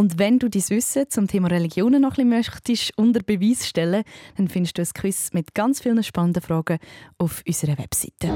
Und 0.00 0.18
wenn 0.18 0.38
du 0.38 0.48
dein 0.48 0.66
Wissen 0.70 1.10
zum 1.10 1.28
Thema 1.28 1.48
Religionen 1.48 2.00
noch 2.00 2.16
ein 2.16 2.30
bisschen 2.30 2.30
möchtest 2.30 2.96
unter 2.96 3.20
Beweis 3.20 3.68
stellen, 3.68 4.02
dann 4.38 4.48
findest 4.48 4.78
du 4.78 4.82
ein 4.82 4.88
Quiz 4.94 5.28
mit 5.34 5.54
ganz 5.54 5.82
vielen 5.82 6.02
spannenden 6.02 6.42
Fragen 6.42 6.78
auf 7.18 7.42
unserer 7.46 7.76
Webseite. 7.76 8.28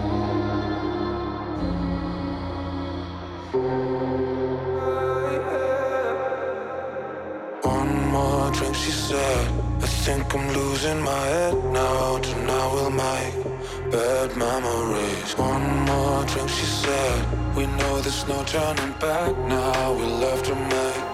One 7.63 8.11
more 8.13 8.53
drink, 8.53 8.75
she 8.77 8.93
said. 8.93 9.49
I 9.81 9.87
think 10.05 10.35
I'm 10.35 10.47
losing 10.53 11.01
my 11.03 11.11
head 11.11 11.55
now. 11.73 12.19
Tonight 12.19 12.73
we'll 12.75 12.91
make 12.91 13.91
bad 13.91 14.37
memories. 14.37 15.35
One 15.39 15.87
more 15.87 16.27
drink, 16.27 16.51
she 16.51 16.67
said. 16.67 17.57
We 17.57 17.65
know 17.79 18.03
there's 18.03 18.29
no 18.29 18.45
turning 18.45 18.93
back 19.01 19.35
now. 19.49 19.95
We'll 19.95 20.29
have 20.29 20.43
to 20.43 20.55
make 20.55 21.14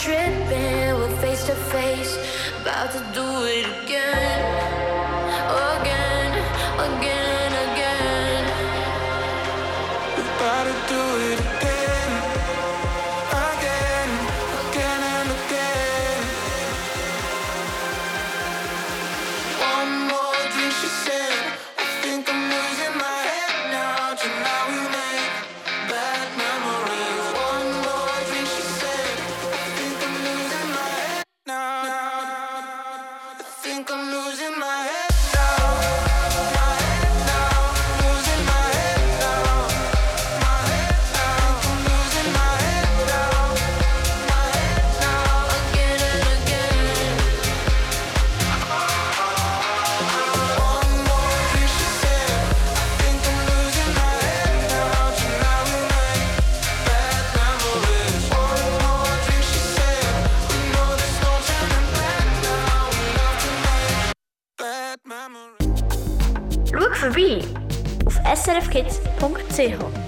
tripping. 0.00 0.94
We're 0.98 1.14
face 1.20 1.44
to 1.44 1.54
face, 1.54 2.16
about 2.62 2.90
to 2.92 3.00
do 3.12 3.26
it 3.44 3.66
again. 3.84 4.40
Again, 5.76 6.32
again, 6.78 7.00
again. 7.00 7.19
srfkids.ch. 69.60 69.90
we 69.94 69.99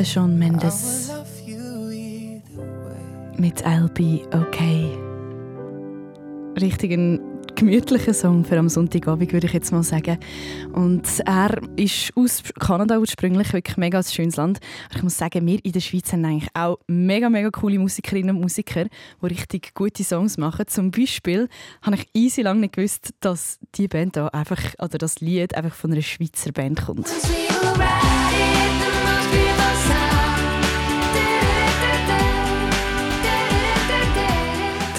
Der 0.00 0.22
I 0.24 0.26
Mendes 0.26 1.10
mit 3.36 3.66
I'll 3.66 3.88
Be 3.92 4.22
Okay. 4.32 4.88
Richtig 6.58 6.92
ein 6.92 7.20
gemütlicher 7.54 8.14
Song 8.14 8.42
für 8.42 8.58
am 8.58 8.70
Sonntagabend, 8.70 9.30
würde 9.34 9.46
ich 9.46 9.52
jetzt 9.52 9.72
mal 9.72 9.82
sagen. 9.82 10.16
Und 10.72 11.06
er 11.26 11.60
ist 11.76 12.16
aus 12.16 12.42
Kanada 12.58 12.98
ursprünglich, 12.98 13.52
wirklich 13.52 13.76
mega 13.76 14.02
schönes 14.02 14.36
Land. 14.36 14.60
Aber 14.88 14.96
ich 14.96 15.02
muss 15.02 15.18
sagen, 15.18 15.46
wir 15.46 15.62
in 15.62 15.72
der 15.72 15.80
Schweiz 15.80 16.10
haben 16.14 16.24
eigentlich 16.24 16.48
auch 16.54 16.78
mega, 16.86 17.28
mega 17.28 17.50
coole 17.50 17.78
Musikerinnen 17.78 18.36
und 18.36 18.40
Musiker, 18.40 18.86
die 19.20 19.26
richtig 19.26 19.74
gute 19.74 20.02
Songs 20.02 20.38
machen. 20.38 20.66
Zum 20.66 20.90
Beispiel 20.90 21.46
habe 21.82 21.96
ich 21.96 22.08
easy 22.14 22.40
lang 22.40 22.60
nicht 22.60 22.72
gewusst, 22.72 23.12
dass 23.20 23.58
die 23.74 23.86
Band 23.86 24.16
da 24.16 24.28
einfach, 24.28 24.62
oder 24.78 24.96
das 24.96 25.20
Lied 25.20 25.54
einfach 25.54 25.74
von 25.74 25.92
einer 25.92 26.00
Schweizer 26.00 26.52
Band 26.52 26.86
kommt. 26.86 27.06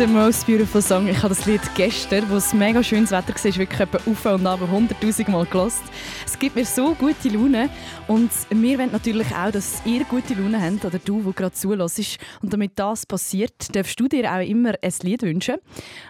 The 0.02 0.08
Most 0.08 0.48
Beautiful 0.48 0.82
Song. 0.82 1.08
Ich 1.08 1.18
habe 1.18 1.30
das 1.30 1.46
Lied 1.46 1.62
gestern, 1.76 2.28
wo 2.28 2.38
es 2.38 2.56
mega 2.56 2.82
schönes 2.82 3.12
Wetter 3.12 3.36
war, 3.36 3.56
wirklich 3.56 3.80
etwa 3.80 4.00
auf 4.10 4.26
und 4.26 4.48
ab 4.48 4.60
100'000 4.60 5.30
Mal 5.30 5.46
gelost. 5.46 5.84
Es 6.26 6.40
gibt 6.40 6.56
mir 6.56 6.66
so 6.66 6.96
gute 6.96 7.30
Laune 7.30 7.70
und 8.08 8.32
wir 8.50 8.80
wollen 8.80 8.92
natürlich 8.92 9.28
auch, 9.36 9.52
dass 9.52 9.84
ihr 9.86 10.04
gute 10.06 10.34
Laune 10.34 10.60
habt 10.60 10.86
oder 10.86 10.98
du, 10.98 11.22
der 11.22 11.34
gerade 11.34 11.54
zulässt. 11.54 12.18
Und 12.42 12.52
damit 12.52 12.80
das 12.80 13.06
passiert, 13.06 13.76
darfst 13.76 14.00
du 14.00 14.08
dir 14.08 14.34
auch 14.34 14.44
immer 14.44 14.74
ein 14.82 14.94
Lied 15.04 15.22
wünschen. 15.22 15.58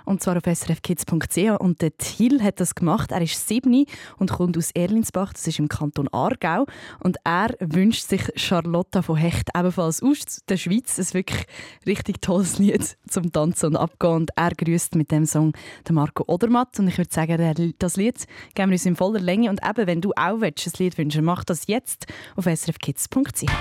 Und 0.06 0.24
zwar 0.24 0.38
auf 0.38 0.44
srfkids.ch 0.46 1.60
und 1.60 1.82
der 1.82 1.98
Thiel 1.98 2.42
hat 2.42 2.62
das 2.62 2.76
gemacht. 2.76 3.12
Er 3.12 3.22
ist 3.22 3.46
7 3.46 3.86
und 4.18 4.32
kommt 4.32 4.58
aus 4.58 4.72
Erlinsbach, 4.72 5.34
das 5.34 5.48
ist 5.48 5.60
im 5.60 5.68
Kanton 5.68 6.08
Aargau. 6.14 6.66
Und 7.02 7.18
er 7.26 7.50
wünscht 7.60 8.08
sich 8.08 8.22
Charlotta 8.38 9.02
von 9.02 9.18
Hecht 9.18 9.50
ebenfalls 9.54 10.02
aus 10.02 10.44
der 10.48 10.56
Schweiz. 10.56 10.98
Ein 10.98 11.14
wirklich 11.14 11.46
richtig 11.86 12.22
tolles 12.22 12.58
Lied 12.58 12.96
zum 13.10 13.34
Tanzen 13.34 13.76
und 13.76 13.81
Abgehen. 13.82 14.14
Und 14.14 14.32
er 14.36 14.52
grüßt 14.52 14.96
mit 14.96 15.12
dem 15.12 15.26
Song 15.26 15.54
den 15.88 15.96
Marco 15.96 16.24
Odermatt. 16.28 16.80
Und 16.80 16.88
ich 16.88 16.98
würde 16.98 17.12
sagen, 17.14 17.74
das 17.80 17.98
Lied 17.98 18.26
geben 18.54 18.70
wir 18.70 18.76
uns 18.76 18.86
in 18.86 18.96
voller 18.96 19.20
Länge. 19.20 19.50
Und 19.50 19.62
eben, 19.68 19.88
wenn 19.88 20.02
du 20.02 20.12
auch 20.16 20.42
willst, 20.42 20.68
ein 20.68 20.74
Lied 20.78 20.98
wünschen 20.98 21.26
mach 21.26 21.44
das 21.44 21.68
jetzt 21.68 22.08
auf 22.36 22.46
srfkids.ch. 22.46 23.52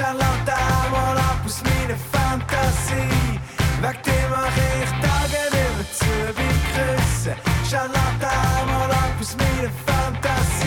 Charlotte, 0.00 0.56
mal 0.90 1.18
ab 1.18 1.42
aus 1.44 1.62
meiner 1.62 1.98
Fantasie. 2.12 3.38
Weg 3.82 4.02
dir 4.02 4.28
mach 4.30 4.56
ich 4.56 4.90
Tage 5.02 5.50
zu 5.92 6.06
beim 6.36 6.60
Küssen. 6.72 7.34
Charlotte, 7.68 8.19
aus 9.30 9.36
meiner 9.36 9.70
Fantasie. 9.86 10.66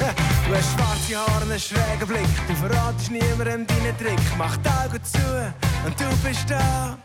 Du 0.48 0.56
hast 0.56 0.72
schwarze 0.72 1.16
Haare, 1.16 1.42
einen 1.44 1.60
schrägen 1.60 2.08
Blick. 2.08 2.48
Du 2.48 2.54
verratest 2.56 3.10
niemandem 3.12 3.66
deinen 3.66 3.96
Trick. 3.98 4.20
Mach 4.36 4.56
die 4.56 4.68
Augen 4.68 5.04
zu 5.04 5.52
und 5.86 6.00
du 6.00 6.28
bist 6.28 6.50
da. 6.50 6.98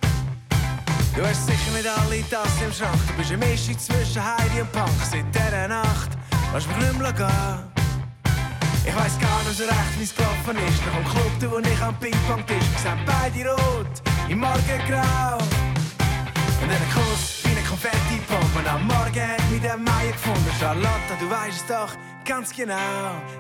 Du 1.16 1.24
hast 1.24 1.46
sicher 1.46 1.72
nicht 1.76 1.88
alle 1.88 2.28
Tassen 2.28 2.66
im 2.66 2.74
Schrank. 2.74 2.98
Du 3.08 3.14
bist 3.14 3.32
eine 3.32 3.46
Mischung 3.46 3.78
zwischen 3.78 4.24
Heidi 4.24 4.62
und 4.62 4.72
Punk. 4.72 4.90
Seit 5.12 5.26
dieser 5.32 5.68
Nacht 5.68 6.10
lass 6.54 6.66
mich 6.66 6.78
nicht 6.78 6.98
mehr 6.98 7.14
gehen. 7.14 7.76
Ich 8.88 8.96
weiss 8.96 9.20
gar 9.20 9.44
nicht 9.44 9.58
so 9.58 9.64
recht, 9.64 10.00
wie 10.00 10.04
es 10.04 10.16
gelaufen 10.16 10.58
ist. 10.68 10.82
Nach 10.86 10.96
dem 10.96 11.06
Club, 11.06 11.52
wo 11.52 11.60
ich 11.60 11.82
am 11.84 11.96
Ping-Pong-Tisch. 12.00 12.70
Sind 12.82 13.06
beide 13.06 13.50
rot, 13.52 14.02
im 14.28 14.40
Morgengrau. 14.40 15.38
Und 16.62 16.70
einen 16.72 16.90
Kuss 16.90 17.44
wie 17.44 17.52
eine 17.52 17.62
Konfetti-Pompe. 18.36 18.70
Am 18.70 18.88
Morgen 18.88 19.32
hat 19.32 19.52
mich 19.52 19.62
der 19.62 19.78
Meier 19.78 20.12
gefunden. 20.12 20.52
Charlotte, 20.60 21.14
du 21.20 21.30
weißt 21.30 21.58
es 21.58 21.66
doch 21.68 21.94
ganz 22.26 22.54
genau. 22.54 22.76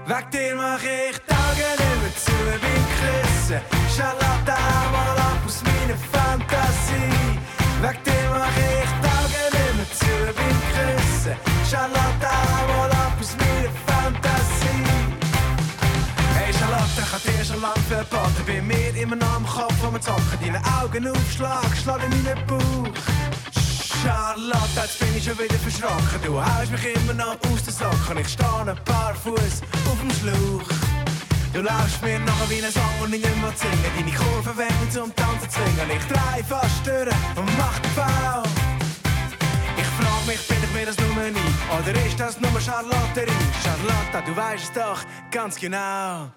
Weg 0.05 0.31
dir 0.31 0.55
mach 0.55 0.81
ich 0.83 1.17
die 1.17 1.33
Augen 1.33 2.13
zu 2.15 2.31
beim 2.61 2.85
Küssen. 2.99 3.59
Charlotte, 3.95 4.53
hau 4.53 4.91
mal 4.91 5.17
ab 5.17 5.41
aus 5.45 5.61
meiner 5.63 5.97
Fantasie. 6.11 7.39
Weg 7.81 8.03
dir 8.03 8.29
mach 8.31 8.57
ich 8.57 8.89
die 9.01 9.07
Augen 9.17 9.87
zu 9.99 10.13
beim 10.37 10.59
Küssen. 10.73 11.35
Charlotte, 11.69 12.27
hau 12.27 12.67
mal 12.67 12.91
ab 12.91 13.17
aus 13.19 13.35
meiner 13.37 13.71
Fantasie. 13.87 14.85
Hey 16.35 16.53
Charlotte, 16.53 17.01
ich 17.03 17.11
hab 17.13 17.23
dir 17.23 17.45
schon 17.45 17.61
lang 17.61 17.81
verboten. 17.89 18.43
Bei 18.45 18.61
mir 18.61 18.95
immer 19.01 19.15
noch 19.15 19.35
am 19.35 19.45
Kopf 19.45 19.75
vom 19.81 19.99
Zocken. 20.01 20.39
Deine 20.41 20.61
Augen 20.81 21.07
aufschlag, 21.07 21.75
schlag 21.81 22.01
in 22.03 22.23
meinen 22.23 22.45
Bauch. 22.47 23.34
Charlotte, 24.05 24.81
jetzt 24.81 24.99
bin 24.99 25.17
ich 25.17 25.23
schon 25.23 25.37
wieder 25.39 25.55
verschrocken. 25.55 26.21
Du 26.23 26.39
haust 26.39 26.71
mich 26.71 26.85
immer 26.95 27.13
noch 27.13 27.37
aus 27.49 27.63
den 27.63 27.73
Socken. 27.73 28.17
Ich 28.19 28.27
stehe 28.27 28.61
ein 28.67 28.77
paar 28.85 29.15
Fuß 29.15 29.55
auf 29.89 29.99
dem 29.99 30.11
Schlauch. 30.19 30.69
Du 31.53 31.61
laufst 31.61 32.03
mir 32.03 32.19
nachher 32.19 32.49
wie 32.49 32.63
ein 32.63 32.71
Song 32.71 32.83
und 33.01 33.13
ich 33.15 33.23
nicht 33.23 33.41
mehr 33.41 33.51
singen. 33.55 33.91
Deine 33.97 34.11
Kurven 34.11 34.57
werden 34.57 34.91
zum 34.91 35.15
Tanzen 35.15 35.49
zwingen. 35.49 35.89
Ich 35.89 36.05
dreh 36.05 36.43
fast 36.43 36.85
durch 36.85 37.15
und 37.35 37.49
mach 37.57 37.79
den 37.79 37.95
Bau. 37.95 38.43
Ich 39.75 39.89
frag 39.97 40.27
mich, 40.27 40.47
bin 40.47 40.57
ich 40.63 40.73
mir 40.75 40.85
das 40.85 40.97
nur 40.99 41.09
nie? 41.09 41.53
Oder 41.73 42.05
ist 42.05 42.19
das 42.19 42.39
nur 42.39 42.61
Charlotterie? 42.61 43.31
Charlotte, 43.63 44.23
du 44.27 44.35
weißt 44.35 44.63
es 44.65 44.71
doch 44.73 45.01
ganz 45.31 45.55
genau. 45.55 46.29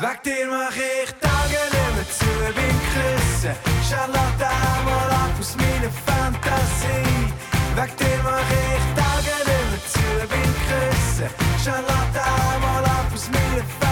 Weg 0.00 0.22
dir 0.22 0.46
mach 0.48 0.74
ich 0.74 1.12
Tage 1.20 1.60
nicht 1.72 1.94
mehr 1.94 2.08
zu 2.08 2.24
beim 2.56 2.78
Küssen. 2.92 3.54
Charlotte, 3.86 4.48
hau 4.48 4.82
mal 4.84 5.10
ab 5.10 5.34
aus 5.38 5.54
meiner 5.56 5.92
Fantasie. 6.06 7.34
Weg 7.76 7.96
dir 7.98 8.20
mach 8.24 8.50
ich 8.64 8.84
Tage 8.96 9.36
nicht 9.50 9.66
mehr 9.70 9.84
zu 9.92 10.06
beim 10.30 10.54
Küssen. 10.66 11.28
Charlotte, 11.62 12.22
hau 12.24 12.58
mal 12.60 12.84
ab 12.84 13.12
aus 13.12 13.28
meiner 13.28 13.62
Fantasie. 13.62 13.89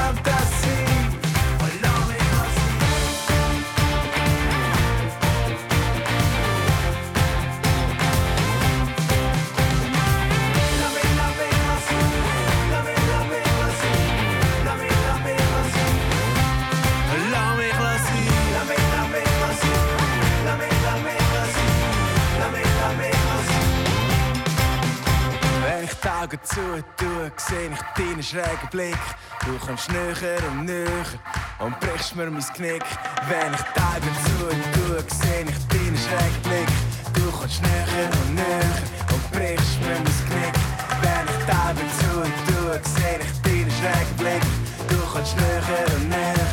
Augen 26.29 26.41
zu 26.45 26.85
tue, 26.99 27.33
sehe 27.39 27.71
ich 27.71 27.81
deinen 27.97 28.23
schrägen 28.23 28.69
Blick. 28.71 28.99
Du 29.47 29.57
kommst 29.65 29.91
näher 29.91 30.43
und 30.51 30.67
näher 30.67 31.07
und 31.59 31.81
brichst 31.81 32.17
mir 32.17 32.31
mein 32.31 32.43
Knick. 32.43 32.85
Wenn 33.29 33.55
ich 33.55 33.63
die 33.63 33.81
Augen 33.81 34.15
zu 34.27 34.49
tue, 34.75 35.05
sehe 35.09 35.45
ich 35.49 35.69
deinen 35.69 35.97
schrägen 35.97 36.43
Blick. 36.43 36.69
Du 37.15 37.31
kommst 37.31 37.63
näher 37.63 38.11
und 38.13 38.35
näher 38.35 38.77
und 39.11 39.33
brichst 39.33 39.81
mir 39.81 39.95
mein 39.95 40.05
Knick. 40.29 40.55
Wenn 41.01 41.25
ich 41.33 41.45
die 41.47 41.53
Augen 41.65 41.89
zu 41.97 42.13
tue, 42.53 42.81
sehe 42.85 43.21
ich 43.25 43.33
deinen 43.41 43.73
schrägen 43.79 44.17
Blick. 44.19 44.45
Du 44.87 44.99
kommst 45.11 45.35
näher 45.35 45.87
und 45.97 46.09
näher 46.11 46.49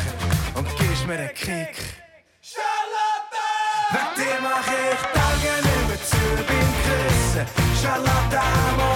und 0.54 0.68
gibst 0.78 1.06
mir 1.06 1.18
einen 1.18 1.34
Kick. 1.34 1.76
Charlatan! 2.40 3.92
Wegen 3.92 4.14
dir 4.16 4.38
mach 4.40 4.68
ich 4.72 5.00
Tage 5.12 5.52
nicht 5.66 5.88
mehr 5.88 6.00
zu 6.02 6.24
bin 6.48 6.68
Küssen. 6.86 7.46
Charlatan, 7.82 8.95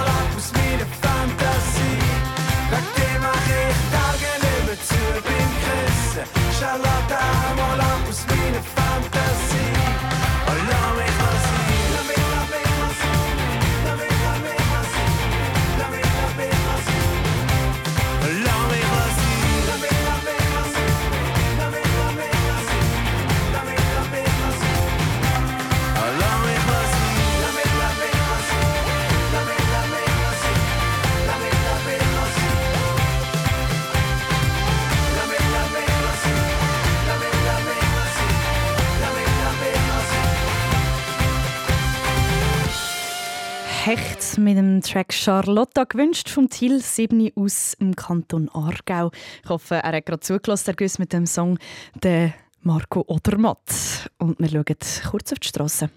Track 44.90 45.12
Charlotta 45.12 45.85
gewünscht 45.85 46.29
vom 46.29 46.50
Till 46.50 46.83
7 46.83 47.31
aus 47.37 47.76
dem 47.81 47.94
Kanton 47.94 48.48
Aargau. 48.48 49.12
Ich 49.44 49.48
hoffe, 49.48 49.76
er 49.76 49.92
hat 49.92 50.07
gerade 50.07 50.18
zugelassen, 50.18 50.74
mit 50.98 51.12
dem 51.12 51.26
Song 51.26 51.61
der 52.03 52.35
Marco 52.62 53.05
Odermatt. 53.07 54.11
Und 54.18 54.40
wir 54.40 54.48
schauen 54.48 54.64
kurz 55.09 55.33
auf 55.33 55.38
die 55.38 55.46
Straße. 55.46 55.90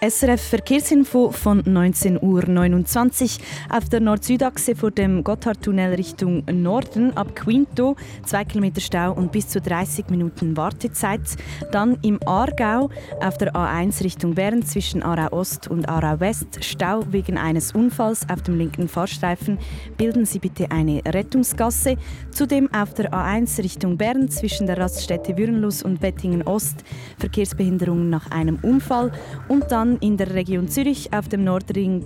SRF 0.00 0.40
Verkehrsinfo 0.40 1.32
von 1.32 1.60
19.29 1.64 3.40
Uhr 3.40 3.76
auf 3.76 3.88
der 3.88 3.98
Nord-Süd-Achse 3.98 4.76
vor 4.76 4.92
dem 4.92 5.24
Gotthardtunnel 5.24 5.94
Richtung 5.94 6.44
Norden 6.52 7.16
ab 7.16 7.34
Quinto 7.34 7.96
2 8.24 8.44
Kilometer 8.44 8.80
Stau 8.80 9.12
und 9.12 9.32
bis 9.32 9.48
zu 9.48 9.60
30 9.60 10.08
Minuten 10.10 10.56
Wartezeit. 10.56 11.22
Dann 11.72 11.98
im 12.02 12.20
Aargau 12.24 12.90
auf 13.20 13.38
der 13.38 13.52
A1 13.56 14.04
Richtung 14.04 14.36
Bern 14.36 14.62
zwischen 14.62 15.02
Aarau 15.02 15.36
Ost 15.36 15.66
und 15.66 15.88
Aarau 15.88 16.20
West 16.20 16.64
Stau 16.64 17.02
wegen 17.10 17.36
eines 17.36 17.72
Unfalls 17.72 18.24
auf 18.30 18.42
dem 18.42 18.56
linken 18.56 18.86
Fahrstreifen. 18.86 19.58
Bilden 19.96 20.26
Sie 20.26 20.38
bitte 20.38 20.70
eine 20.70 21.02
Rettungsgasse. 21.06 21.96
Zudem 22.30 22.72
auf 22.72 22.94
der 22.94 23.12
A1 23.12 23.58
Richtung 23.64 23.96
Bern 23.96 24.28
zwischen 24.28 24.68
der 24.68 24.78
Raststätte 24.78 25.36
Würenlus 25.36 25.82
und 25.82 25.98
Bettingen 25.98 26.42
Ost 26.42 26.84
Verkehrsbehinderungen 27.18 28.08
nach 28.10 28.30
einem 28.30 28.60
Unfall 28.62 29.10
und 29.48 29.72
dann 29.72 29.87
in 29.96 30.18
der 30.18 30.34
Region 30.34 30.68
Zürich 30.68 31.12
auf 31.14 31.28
dem 31.28 31.44
Nordring 31.44 32.04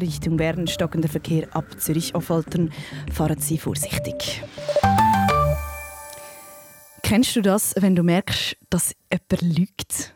Richtung 0.00 0.36
Bern 0.36 0.66
stockender 0.66 1.08
Verkehr 1.08 1.48
ab 1.54 1.80
Zürich-Affoltern. 1.80 2.70
Fahren 3.12 3.38
Sie 3.40 3.58
vorsichtig. 3.58 4.42
Kennst 7.02 7.34
du 7.36 7.42
das, 7.42 7.74
wenn 7.78 7.96
du 7.96 8.02
merkst, 8.02 8.56
dass 8.70 8.94
jemand 9.12 9.58
lügt? 9.58 10.14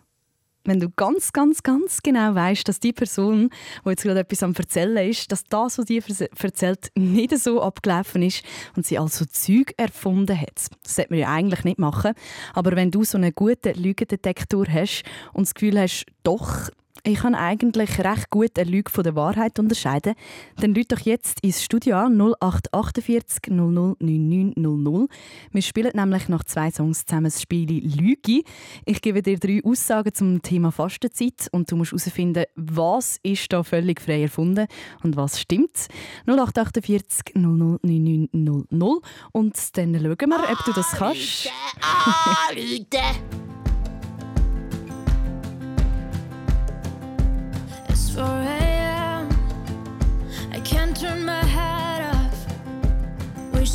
Wenn 0.65 0.81
du 0.81 0.91
ganz, 0.91 1.33
ganz, 1.33 1.63
ganz 1.63 2.03
genau 2.03 2.35
weißt, 2.35 2.69
dass 2.69 2.79
die 2.79 2.93
Person, 2.93 3.51
die 3.85 3.89
jetzt 3.91 4.03
gerade 4.03 4.21
etwas 4.21 4.43
am 4.43 4.53
Erzählen 4.55 5.09
ist, 5.09 5.33
dass 5.33 5.45
das, 5.45 5.79
was 5.79 5.87
die 5.87 6.03
erzählt, 6.43 6.91
nicht 6.95 7.39
so 7.39 7.63
abgelaufen 7.63 8.23
ist 8.23 8.45
und 8.77 8.85
sie 8.85 8.99
also 8.99 9.25
Zeug 9.25 9.73
erfunden 9.79 10.39
hat. 10.39 10.67
Das 10.83 10.97
sollte 10.97 11.13
man 11.13 11.21
ja 11.21 11.33
eigentlich 11.33 11.65
nicht 11.65 11.79
machen. 11.79 12.13
Aber 12.53 12.77
wenn 12.77 12.91
du 12.91 13.03
so 13.03 13.17
einen 13.17 13.35
guten 13.35 13.75
Lügendetektor 13.83 14.67
hast 14.69 15.05
und 15.33 15.47
das 15.47 15.55
Gefühl 15.55 15.81
hast, 15.81 16.05
doch, 16.23 16.69
ich 17.09 17.21
kann 17.21 17.35
eigentlich 17.35 17.99
recht 18.01 18.29
gut 18.31 18.59
eine 18.59 18.71
Lüge 18.71 18.91
von 18.91 19.03
der 19.03 19.15
Wahrheit 19.15 19.59
unterscheiden. 19.59 20.15
Dann 20.57 20.75
lüt 20.75 20.93
doch 20.93 21.01
jetzt 21.01 21.41
ins 21.41 21.65
Studio 21.65 21.97
an 21.97 22.21
0848 22.21 23.51
00 23.51 23.97
99 23.99 24.57
00. 24.57 25.09
Wir 25.51 25.63
spielen 25.63 25.93
nämlich 25.95 26.29
nach 26.29 26.45
zwei 26.45 26.71
Songs 26.71 27.07
zusammen 27.07 27.25
das 27.25 27.41
Spiel 27.41 27.83
Lüge. 27.83 28.43
Ich 28.85 29.01
gebe 29.01 29.23
dir 29.23 29.39
drei 29.39 29.63
Aussagen 29.65 30.13
zum 30.13 30.43
Thema 30.43 30.71
Fastenzeit 30.71 31.49
und 31.53 31.71
du 31.71 31.77
musst 31.77 31.93
herausfinden, 31.93 32.45
was 32.57 33.19
ist 33.23 33.53
da 33.53 33.63
völlig 33.63 34.01
frei 34.01 34.23
erfunden 34.23 34.67
und 35.03 35.17
was 35.17 35.41
stimmt. 35.41 35.89
0848 36.27 37.35
00 37.37 37.79
99 37.83 38.31
00. 38.33 39.01
Und 39.33 39.77
dann 39.77 39.95
schauen 39.95 40.31
wir, 40.31 40.51
ob 40.53 40.65
du 40.65 40.73
das 40.73 40.91
kannst. 40.93 41.51
Anrufen! 41.81 42.89
It's 42.91 43.28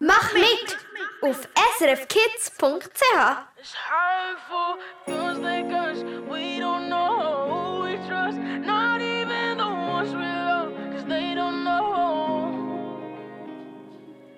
Mach 0.00 0.32
mit 0.32 0.76
auf 1.22 1.48
srfkids.ch. 1.78 3.02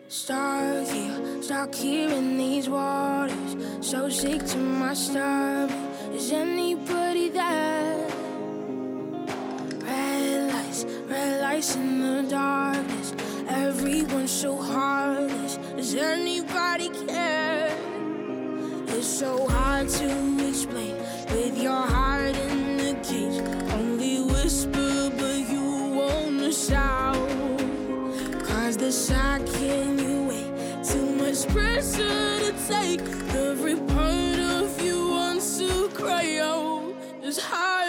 Stuck 0.09 0.89
here, 0.89 1.43
stuck 1.43 1.75
here 1.75 2.11
in 2.11 2.37
these 2.37 2.69
waters. 2.69 3.57
So 3.81 4.09
sick 4.09 4.45
to 4.47 4.59
my 4.59 4.95
stomach. 4.95 5.71
Is 6.13 6.33
anybody 6.33 7.29
there? 7.29 8.09
Red 9.85 10.53
lights, 10.53 10.85
red 11.09 11.41
lights 11.43 11.77
in 11.77 12.01
the 12.01 12.23
darkness. 12.29 13.13
Everyone's 13.51 14.31
so 14.31 14.57
heartless. 14.57 15.57
Does 15.77 15.95
anybody 15.97 16.89
care? 17.07 17.77
It's 18.87 19.09
so 19.09 19.49
hard 19.49 19.89
to 19.89 20.49
explain 20.49 20.97
with 21.33 21.61
your 21.61 21.83
heart 21.95 22.37
in 22.37 22.77
the 22.77 22.95
cage. 23.03 23.41
Only 23.73 24.21
whisper, 24.21 25.11
but 25.19 25.39
you 25.51 25.65
wanna 25.99 26.53
shout. 26.53 27.29
Cause 28.45 28.77
the 28.77 28.93
shock 28.93 29.45
can 29.59 29.99
you 29.99 30.29
wait? 30.29 30.85
Too 30.85 31.07
much 31.17 31.49
pressure 31.49 32.39
to 32.45 32.53
take. 32.69 33.01
Every 33.35 33.75
part 33.75 34.39
of 34.39 34.81
you 34.81 35.09
wants 35.09 35.59
to 35.59 35.89
cry 35.89 36.39
out. 36.39 36.95
It's 37.23 37.41
hard 37.41 37.80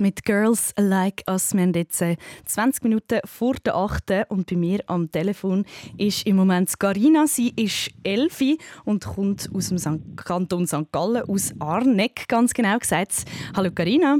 Mit 0.00 0.24
Girls 0.24 0.74
Like 0.78 1.22
Us. 1.28 1.54
Wir 1.54 1.62
haben 1.62 1.72
jetzt 1.74 2.00
äh, 2.02 2.16
20 2.46 2.84
Minuten 2.84 3.20
vor 3.24 3.54
der 3.64 3.76
8. 3.76 4.26
und 4.28 4.48
bei 4.48 4.56
mir 4.56 4.80
am 4.86 5.10
Telefon 5.10 5.64
ist 5.98 6.26
im 6.26 6.36
Moment 6.36 6.78
Carina. 6.78 7.26
Sie 7.26 7.52
ist 7.56 7.90
Elfi 8.02 8.58
und 8.84 9.04
kommt 9.04 9.50
aus 9.54 9.68
dem 9.68 9.78
St. 9.78 10.00
Kanton 10.16 10.66
St. 10.66 10.90
Gallen, 10.92 11.22
aus 11.28 11.52
Arneck, 11.58 12.28
ganz 12.28 12.54
genau 12.54 12.78
gesagt. 12.78 13.24
Hallo 13.56 13.70
Carina. 13.70 14.18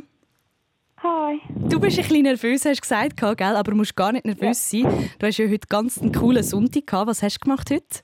Hi. 1.02 1.40
Du 1.68 1.80
bist 1.80 1.98
ein 1.98 2.04
bisschen 2.04 2.22
nervös, 2.22 2.64
hast 2.64 2.76
du 2.76 2.80
gesagt, 2.82 3.16
gell? 3.16 3.56
aber 3.56 3.72
du 3.72 3.76
musst 3.76 3.96
gar 3.96 4.12
nicht 4.12 4.24
nervös 4.24 4.70
sein. 4.70 5.10
Du 5.18 5.26
hast 5.26 5.38
ja 5.38 5.48
heute 5.48 5.66
ganz 5.68 5.98
einen 5.98 6.12
coolen 6.12 6.44
Sonntag 6.44 6.86
gehabt. 6.86 7.08
Was 7.08 7.22
hast 7.22 7.38
du 7.38 7.40
gemacht 7.40 7.70
heute? 7.70 8.02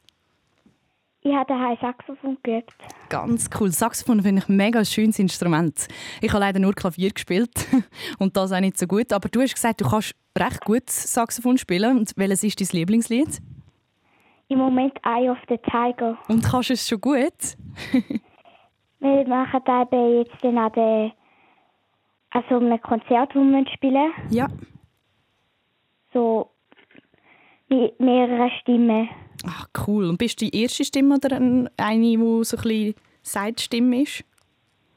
Ich 1.28 1.34
habe 1.34 1.44
daheim 1.46 1.76
Saxophon 1.78 2.38
geübt. 2.42 2.72
Ganz 3.10 3.50
cool. 3.60 3.70
Saxophon 3.70 4.22
finde 4.22 4.40
ich 4.40 4.48
ein 4.48 4.56
mega 4.56 4.82
schönes 4.82 5.18
Instrument. 5.18 5.86
Ich 6.22 6.32
habe 6.32 6.40
leider 6.40 6.58
nur 6.58 6.72
Klavier 6.72 7.10
gespielt 7.10 7.50
und 8.18 8.34
das 8.34 8.50
auch 8.50 8.60
nicht 8.60 8.78
so 8.78 8.86
gut. 8.86 9.12
Aber 9.12 9.28
du 9.28 9.42
hast 9.42 9.54
gesagt, 9.54 9.82
du 9.82 9.84
kannst 9.86 10.14
recht 10.38 10.64
gut 10.64 10.88
Saxophon 10.88 11.58
spielen. 11.58 11.98
Und 11.98 12.12
welches 12.16 12.44
ist 12.44 12.58
dein 12.62 12.68
Lieblingslied? 12.72 13.42
Im 14.48 14.56
Moment 14.56 14.94
Eye 15.04 15.28
of 15.28 15.36
the 15.50 15.58
Tiger. 15.58 16.16
Und 16.28 16.42
kannst 16.42 16.70
du 16.70 16.72
es 16.72 16.88
schon 16.88 16.98
gut? 16.98 17.34
Wir 19.00 19.28
machen 19.28 19.60
eben 19.66 20.18
jetzt 20.20 20.42
dann 20.42 20.56
an, 20.56 20.72
der, 20.72 21.12
an 22.30 22.44
so 22.48 22.56
einem 22.56 22.80
Konzert, 22.80 23.34
wo 23.34 23.40
wir 23.40 23.66
spielen. 23.68 24.12
Ja. 24.30 24.48
So 26.14 26.50
mit 27.68 28.00
mehreren 28.00 28.50
Stimmen. 28.62 29.10
Ach, 29.44 29.68
cool. 29.86 30.06
Und 30.08 30.18
bist 30.18 30.40
du 30.40 30.48
die 30.50 30.62
erste 30.62 30.84
Stimme 30.84 31.16
oder 31.16 31.36
ein- 31.36 31.68
eine, 31.76 32.02
die 32.16 32.16
so 32.44 32.56
ein 32.56 32.62
bisschen 32.62 32.94
Seitstimme 33.22 34.02
ist? 34.02 34.24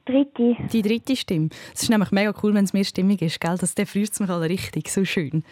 Dritte. 0.06 0.56
Die 0.74 0.82
dritte 0.82 1.16
Stimme. 1.16 1.50
Es 1.76 1.84
ist 1.84 1.90
nämlich 1.90 2.12
mega 2.12 2.34
cool, 2.42 2.54
wenn 2.54 2.66
es 2.66 2.74
mehrstimmig 2.74 3.22
ist, 3.22 3.40
gell? 3.40 3.56
Das, 3.60 3.76
der 3.76 3.86
freut 3.86 4.12
es 4.12 4.20
mich 4.20 4.30
alle 4.30 4.50
richtig. 4.50 4.90
So 4.90 5.06
schön. 5.06 5.44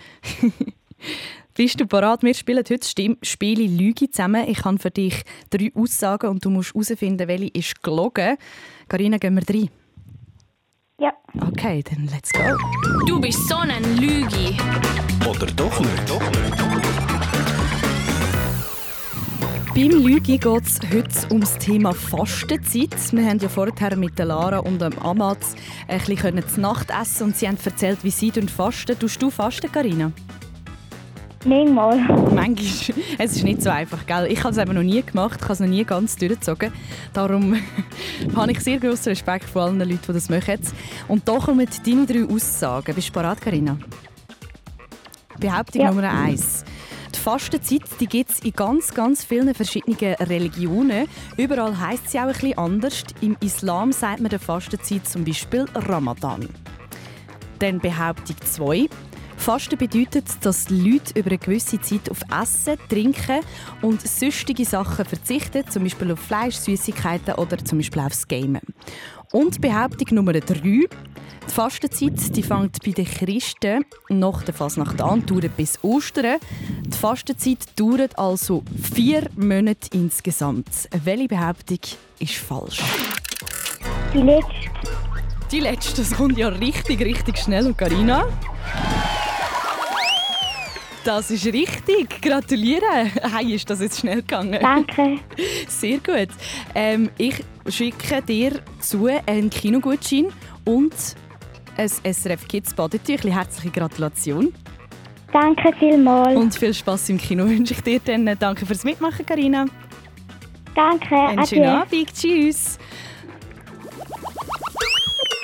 Bist 1.55 1.79
du 1.79 1.85
bereit? 1.85 2.23
Wir 2.23 2.33
spielen 2.33 2.63
heute 2.69 2.87
Stimm 2.87 3.17
Spiele 3.21 3.65
Lüge 3.67 4.09
zusammen. 4.09 4.47
Ich 4.47 4.63
habe 4.65 4.79
für 4.79 4.91
dich 4.91 5.23
drei 5.49 5.71
Aussagen 5.75 6.27
und 6.29 6.43
du 6.45 6.49
musst 6.49 6.73
herausfinden, 6.73 7.27
welche 7.27 7.47
ist 7.49 7.83
gelogen. 7.83 8.37
Carina, 8.87 9.17
gehen 9.17 9.35
wir 9.35 9.43
rein? 9.55 9.69
Ja. 10.99 11.13
Okay, 11.47 11.83
dann 11.83 12.07
let's 12.07 12.31
go. 12.31 12.39
Du 13.05 13.19
bist 13.21 13.47
so 13.47 13.55
ein 13.57 13.97
Lügi. 13.97 14.57
Oder 15.29 15.45
doch 15.47 15.79
nicht? 15.79 16.09
Doch 16.09 16.21
Beim 19.79 19.91
Lüge 19.91 20.37
geht 20.37 20.45
es 20.45 20.77
heute 20.93 21.31
ums 21.31 21.57
Thema 21.57 21.93
Fastenzeit. 21.93 23.13
Wir 23.13 23.25
haben 23.25 23.39
ja 23.39 23.47
vorher 23.47 23.95
mit 23.95 24.19
der 24.19 24.25
Lara 24.25 24.57
und 24.57 24.81
dem 24.81 24.99
Amat 24.99 25.37
ein 25.87 26.01
bisschen 26.01 26.45
zu 26.49 26.59
Nacht 26.59 26.89
essen 26.89 27.27
und 27.27 27.37
sie 27.37 27.47
haben 27.47 27.57
erzählt, 27.63 27.99
wie 28.03 28.09
sie 28.09 28.29
fasten. 28.29 28.99
Tust 28.99 29.21
du 29.21 29.29
fasten, 29.29 29.71
Carina? 29.71 30.11
Manchmal. 31.45 31.97
Manchmal. 31.97 32.97
Es 33.17 33.37
ist 33.37 33.45
nicht 33.45 33.61
so 33.61 33.69
einfach, 33.69 34.05
gell? 34.05 34.27
Ich 34.29 34.43
habe 34.43 34.51
es 34.51 34.57
eben 34.57 34.75
noch 34.75 34.83
nie 34.83 35.01
gemacht, 35.01 35.37
ich 35.37 35.43
habe 35.43 35.53
es 35.53 35.61
noch 35.61 35.67
nie 35.67 35.85
ganz 35.85 36.17
durchgezogen. 36.17 36.73
Darum 37.13 37.55
habe 38.35 38.51
ich 38.51 38.59
sehr 38.59 38.79
grossen 38.79 39.09
Respekt 39.11 39.45
vor 39.45 39.61
allen 39.61 39.79
Leuten, 39.79 39.99
die 40.05 40.11
das 40.11 40.27
machen. 40.27 40.59
Und 41.07 41.25
da 41.25 41.37
kommen 41.37 41.65
deine 41.85 42.05
drei 42.05 42.25
Aussagen. 42.25 42.95
Bist 42.95 43.07
du 43.07 43.13
bereit, 43.13 43.39
Carina? 43.39 43.77
Behauptung 45.39 45.81
Ja. 45.83 45.87
Nummer 45.87 46.11
eins. 46.11 46.65
Die 47.15 47.19
Fastenzeit 47.19 47.81
die 47.99 48.07
gibt 48.07 48.29
es 48.29 48.39
in 48.39 48.53
ganz, 48.53 48.93
ganz 48.93 49.23
vielen 49.23 49.53
verschiedenen 49.53 49.97
Religionen. 50.15 51.07
Überall 51.37 51.79
heisst 51.79 52.09
sie 52.09 52.19
auch 52.19 52.27
bisschen 52.27 52.57
anders. 52.57 53.03
Im 53.21 53.35
Islam 53.41 53.91
sagt 53.91 54.21
man 54.21 54.29
der 54.29 54.39
Fastenzeit 54.39 55.07
zum 55.07 55.23
Beispiel 55.23 55.65
Ramadan. 55.75 56.47
Dann 57.59 57.79
Behauptung 57.79 58.35
2. 58.43 58.87
Fasten 59.39 59.77
bedeutet, 59.77 60.25
dass 60.41 60.69
Leute 60.69 61.17
über 61.17 61.29
eine 61.29 61.37
gewisse 61.37 61.79
Zeit 61.79 62.11
auf 62.11 62.21
Essen, 62.29 62.77
Trinken 62.89 63.39
und 63.81 64.01
sonstige 64.05 64.65
Sachen 64.65 65.05
verzichten, 65.05 65.63
zum 65.69 65.83
Beispiel 65.83 66.11
auf 66.11 66.19
Fleisch, 66.19 66.55
Süßigkeiten 66.55 67.35
oder 67.35 67.57
zum 67.57 67.79
Beispiel 67.79 68.01
aufs 68.01 68.27
Gamen. 68.27 68.61
Und 69.31 69.61
Behauptung 69.61 70.15
Nummer 70.15 70.33
3. 70.33 70.87
Die 71.47 71.51
Fastenzeit 71.53 72.35
die 72.35 72.43
fängt 72.43 72.83
bei 72.83 72.91
den 72.91 73.05
Christen 73.05 73.85
nach 74.09 74.43
der 74.43 74.53
Fasnacht 74.53 75.01
an, 75.01 75.25
dauert 75.25 75.55
bis 75.57 75.79
Ostern. 75.83 76.37
Die 76.85 76.97
Fastenzeit 76.97 77.59
dauert 77.75 78.17
also 78.17 78.63
vier 78.93 79.29
Monate 79.35 79.89
insgesamt. 79.93 80.67
Welche 81.03 81.27
Behauptung 81.27 81.79
ist 82.19 82.35
falsch? 82.35 82.81
Die 84.13 84.21
letzte. 84.21 84.53
Die 85.51 85.59
letzte, 85.59 86.01
das 86.01 86.11
kommt 86.11 86.37
ja 86.37 86.49
richtig, 86.49 87.01
richtig 87.01 87.37
schnell. 87.39 87.65
Und 87.65 87.77
Carina? 87.77 88.25
Das 91.03 91.31
ist 91.31 91.45
richtig. 91.45 92.21
Gratuliere. 92.21 93.09
Hey, 93.33 93.55
ist 93.55 93.69
das 93.69 93.79
jetzt 93.79 93.99
schnell 93.99 94.17
gegangen? 94.17 94.59
Danke. 94.61 95.17
Sehr 95.67 95.97
gut. 95.97 96.29
Ähm, 96.75 97.09
ich 97.17 97.43
schicke 97.67 98.21
dir 98.21 98.61
zu 98.79 99.07
einen 99.25 99.49
Kinogutschein 99.49 100.27
und 100.69 100.93
ein 101.77 101.89
SRF 101.89 102.47
Kids 102.47 102.73
Badetüchli. 102.73 103.31
Herzliche 103.31 103.71
Gratulation. 103.71 104.53
Danke 105.31 105.73
vielmals. 105.77 106.35
Und 106.35 106.55
viel 106.55 106.73
Spaß 106.73 107.09
im 107.09 107.17
Kino 107.17 107.45
wünsche 107.45 107.73
ich 107.73 107.81
dir 107.81 107.99
dann. 107.99 108.25
Danke 108.37 108.65
fürs 108.65 108.83
Mitmachen, 108.83 109.25
Karina. 109.25 109.65
Danke. 110.75 111.15
Einen 111.15 111.45
schönen. 111.45 111.69
Abend. 111.69 112.13
Tschüss. 112.13 112.77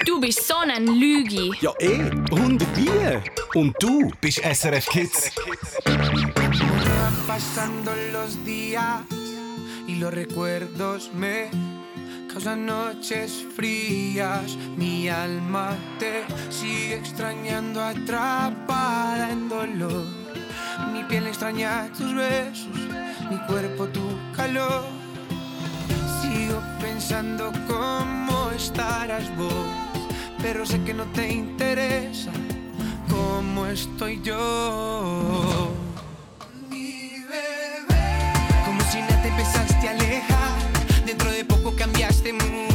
Du 0.06 0.20
bist 0.20 0.48
so 0.48 0.56
ein 0.56 0.86
Lügi. 0.86 1.52
Ja, 1.62 1.72
eh. 1.80 2.12
Und 2.32 2.64
wie? 2.78 3.60
Und 3.60 3.76
du 3.80 4.12
bist 4.22 4.42
SRF 4.44 4.88
Kids. 4.88 5.32
Pasando 7.28 7.92
los 8.14 8.38
días 8.46 9.02
y 9.88 9.96
los 9.96 10.14
recuerdos 10.14 11.12
me 11.14 11.50
causan 12.36 12.66
noches 12.66 13.46
frías. 13.56 14.58
Mi 14.76 15.08
alma 15.08 15.74
te 16.00 16.26
sigue 16.50 16.96
extrañando 16.96 17.82
atrapada 17.82 19.32
en 19.32 19.48
dolor. 19.48 20.04
Mi 20.92 21.02
piel 21.06 21.28
extraña 21.28 21.90
tus 21.98 22.14
besos, 22.14 22.68
mi 23.30 23.38
cuerpo 23.48 23.88
tu 23.88 24.06
calor. 24.36 24.84
Sigo 26.22 26.62
pensando 26.82 27.54
cómo 27.70 28.52
estarás 28.52 29.34
vos, 29.38 29.68
pero 30.42 30.66
sé 30.66 30.84
que 30.84 30.94
no 30.94 31.06
te 31.14 31.32
interesa 31.32 32.32
cómo 33.10 33.66
estoy 33.68 34.22
yo. 34.22 35.72
Como 38.66 38.82
si 38.92 39.00
nada 39.00 39.22
te 39.22 39.30
empezaste 39.30 39.88
a 39.88 39.92
alejar 39.92 40.66
Dentro 41.06 41.30
de 41.30 41.46
poco 41.46 41.72
cambiaste 41.76 42.05
mucho 42.34 42.56
No 42.56 42.75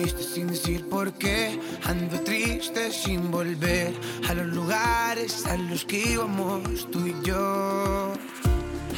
Tú 0.00 0.06
te 0.06 0.12
fuiste 0.12 0.34
sin 0.34 0.46
decir 0.46 0.88
por 0.88 1.12
qué. 1.12 1.60
Ando 1.84 2.20
triste 2.20 2.90
sin 2.90 3.30
volver 3.30 3.92
A 4.30 4.34
los 4.34 4.46
lugares 4.46 5.44
a 5.44 5.56
los 5.56 5.84
que 5.84 5.98
íbamos 6.12 6.90
tú 6.90 7.06
y 7.06 7.14
yo. 7.22 8.14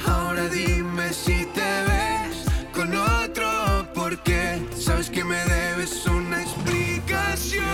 Ahora 0.07 0.46
dime 0.48 1.12
si 1.12 1.44
te 1.46 1.70
ves 1.88 2.44
con 2.72 2.94
otro 2.94 3.48
Porque 3.94 4.61
sabes 4.76 5.11
que 5.11 5.24
me 5.24 5.38
debes 5.44 6.07
una 6.07 6.40
explicación 6.42 7.64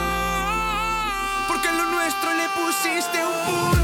Porque 1.48 1.68
a 1.68 1.72
lo 1.72 1.90
nuestro 1.90 2.30
le 2.34 2.48
pusiste 2.56 3.18
un 3.24 3.46
punto 3.46 3.77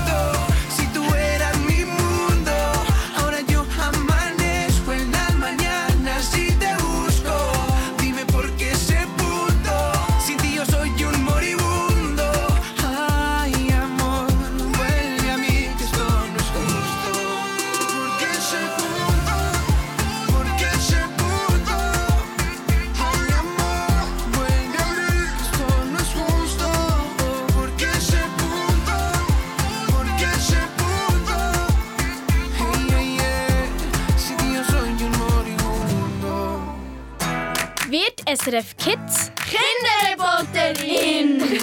Kids 38.84 39.32
Kinderreporterin! 39.48 41.40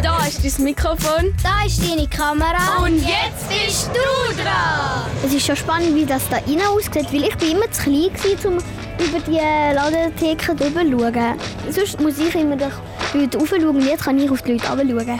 da 0.00 0.26
ist 0.26 0.44
dein 0.44 0.64
Mikrofon. 0.64 1.34
Da 1.42 1.64
ist 1.66 1.82
deine 1.82 2.06
Kamera. 2.06 2.84
Und 2.84 2.98
jetzt 2.98 3.48
bist 3.48 3.88
du 3.88 4.34
dran! 4.40 5.10
Es 5.26 5.34
ist 5.34 5.44
schon 5.44 5.56
spannend, 5.56 5.96
wie 5.96 6.06
das 6.06 6.28
da 6.28 6.36
rein 6.36 6.62
aussieht, 6.68 7.12
weil 7.12 7.24
ich 7.24 7.36
bin 7.36 7.50
immer 7.50 7.68
zu 7.72 7.82
klein 7.82 8.12
um 8.44 8.58
über 9.04 9.18
die 9.26 9.40
Ladentheke 9.74 10.56
zu 10.56 10.68
schauen. 10.72 11.38
Sonst 11.68 12.00
muss 12.00 12.18
ich 12.18 12.34
immer 12.36 12.56
durch 12.56 12.74
die 13.12 13.18
Leute 13.22 13.38
raufschauen 13.38 13.66
und 13.66 13.84
jetzt 13.84 14.04
kann 14.04 14.20
ich 14.20 14.30
auf 14.30 14.42
die 14.42 14.52
Leute 14.52 14.66
schauen. 14.66 14.88
runter 14.88 15.18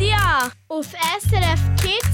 dich 0.00 0.14
an 0.14 0.50
Auf 0.68 0.86
SRF 0.86 1.60
Kids 1.78 2.13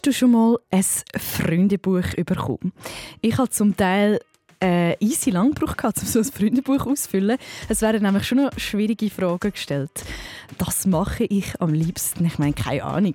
Hast 0.00 0.06
du 0.06 0.12
schon 0.14 0.30
mal 0.30 0.56
ein 0.70 0.82
Freundebuch 1.14 2.14
bekommen? 2.24 2.72
Ich 3.20 3.36
habe 3.36 3.50
zum 3.50 3.76
Teil 3.76 4.18
äh, 4.62 4.96
easy 5.04 5.28
lang 5.28 5.52
gebraucht, 5.52 5.84
um 5.84 6.06
so 6.06 6.20
ein 6.20 6.24
Freundebuch 6.24 6.86
auszufüllen. 6.86 7.36
Es 7.68 7.82
werden 7.82 8.04
nämlich 8.04 8.26
schon 8.26 8.38
noch 8.38 8.58
schwierige 8.58 9.10
Fragen 9.10 9.52
gestellt. 9.52 9.90
Das 10.56 10.86
mache 10.86 11.24
ich 11.24 11.52
am 11.60 11.74
liebsten. 11.74 12.24
Ich 12.24 12.38
meine, 12.38 12.54
keine 12.54 12.84
Ahnung. 12.84 13.14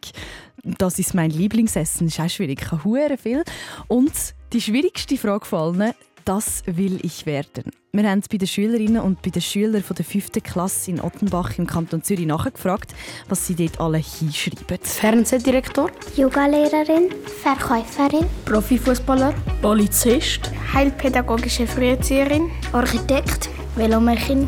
Das 0.77 0.99
ist 0.99 1.15
mein 1.15 1.31
Lieblingsessen. 1.31 2.05
Das 2.05 2.19
ist 2.19 2.23
auch 2.23 2.29
schwierig. 2.29 2.61
Ich 2.61 2.83
hure 2.83 3.17
viel. 3.17 3.43
Und 3.87 4.13
die 4.53 4.61
schwierigste 4.61 5.17
Frage 5.17 5.45
von 5.47 5.79
allen, 5.79 5.93
das 6.25 6.63
will 6.65 6.99
ich 7.03 7.25
werden. 7.25 7.71
Wir 7.93 8.09
haben 8.09 8.21
bei 8.29 8.37
den 8.37 8.47
Schülerinnen 8.47 9.01
und 9.01 9.21
bei 9.21 9.29
den 9.29 9.41
Schülern 9.41 9.81
von 9.81 9.95
der 9.95 10.03
5. 10.03 10.31
Klasse 10.43 10.91
in 10.91 10.99
Ottenbach 10.99 11.57
im 11.57 11.65
Kanton 11.65 12.03
Zürich 12.03 12.25
nachgefragt, 12.25 12.93
was 13.29 13.47
sie 13.47 13.55
dort 13.55 13.79
alle 13.79 13.99
hinschreiben. 13.99 14.79
Fernsehdirektor, 14.81 15.89
Yogalehrerin, 16.17 17.09
Verkäuferin, 17.41 18.25
Profifußballer, 18.43 19.33
Polizist, 19.61 20.51
Heilpädagogische 20.73 21.65
Früherzieherin, 21.67 22.49
Architekt, 22.73 23.49
Velomechin, 23.75 24.47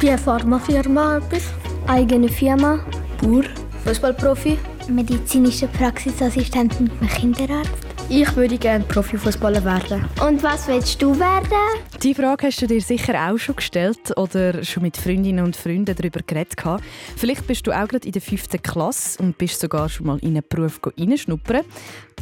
bei 0.00 0.16
Pharmafirma 0.16 1.16
etwas, 1.16 1.42
eigene 1.88 2.28
Firma, 2.28 2.84
Bauer, 3.20 3.44
Fußballprofi, 3.84 4.58
medizinische 4.88 5.66
Praxisassistent 5.66 6.80
mit 6.80 6.92
einem 7.00 7.08
Kinderarzt. 7.08 7.85
Ich 8.08 8.36
würde 8.36 8.56
gerne 8.56 8.84
Profifußballer 8.84 9.64
werden. 9.64 10.04
Und 10.24 10.40
was 10.40 10.68
willst 10.68 11.02
du 11.02 11.18
werden? 11.18 11.82
Die 12.04 12.14
Frage 12.14 12.46
hast 12.46 12.62
du 12.62 12.68
dir 12.68 12.80
sicher 12.80 13.14
auch 13.14 13.36
schon 13.36 13.56
gestellt 13.56 14.16
oder 14.16 14.62
schon 14.62 14.84
mit 14.84 14.96
Freundinnen 14.96 15.44
und 15.44 15.56
Freunden 15.56 15.86
darüber 15.86 16.20
geredet. 16.24 16.56
gehabt. 16.56 16.84
Vielleicht 17.16 17.48
bist 17.48 17.66
du 17.66 17.72
auch 17.72 17.88
gerade 17.88 18.06
in 18.06 18.12
der 18.12 18.22
5. 18.22 18.62
Klasse 18.62 19.20
und 19.20 19.36
bist 19.36 19.58
sogar 19.58 19.88
schon 19.88 20.06
mal 20.06 20.18
in 20.20 20.36
einen 20.36 20.44
Beruf 20.48 20.80
reinschnuppern. 20.84 21.64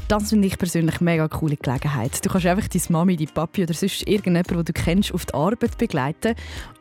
Das 0.07 0.29
finde 0.29 0.47
ich 0.47 0.59
persönlich 0.59 0.97
eine 0.97 1.05
mega 1.05 1.29
coole 1.29 1.57
Gelegenheit. 1.57 2.25
Du 2.25 2.29
kannst 2.29 2.47
einfach 2.47 2.69
deine 2.69 2.85
Mami, 2.91 3.17
deine 3.17 3.31
Papi 3.33 3.63
oder 3.63 3.73
sonst 3.73 4.07
irgendjemanden, 4.07 4.57
den 4.59 4.65
du 4.67 4.73
kennst, 4.75 5.15
auf 5.15 5.25
die 5.25 5.33
Arbeit 5.33 5.79
begleiten 5.79 6.35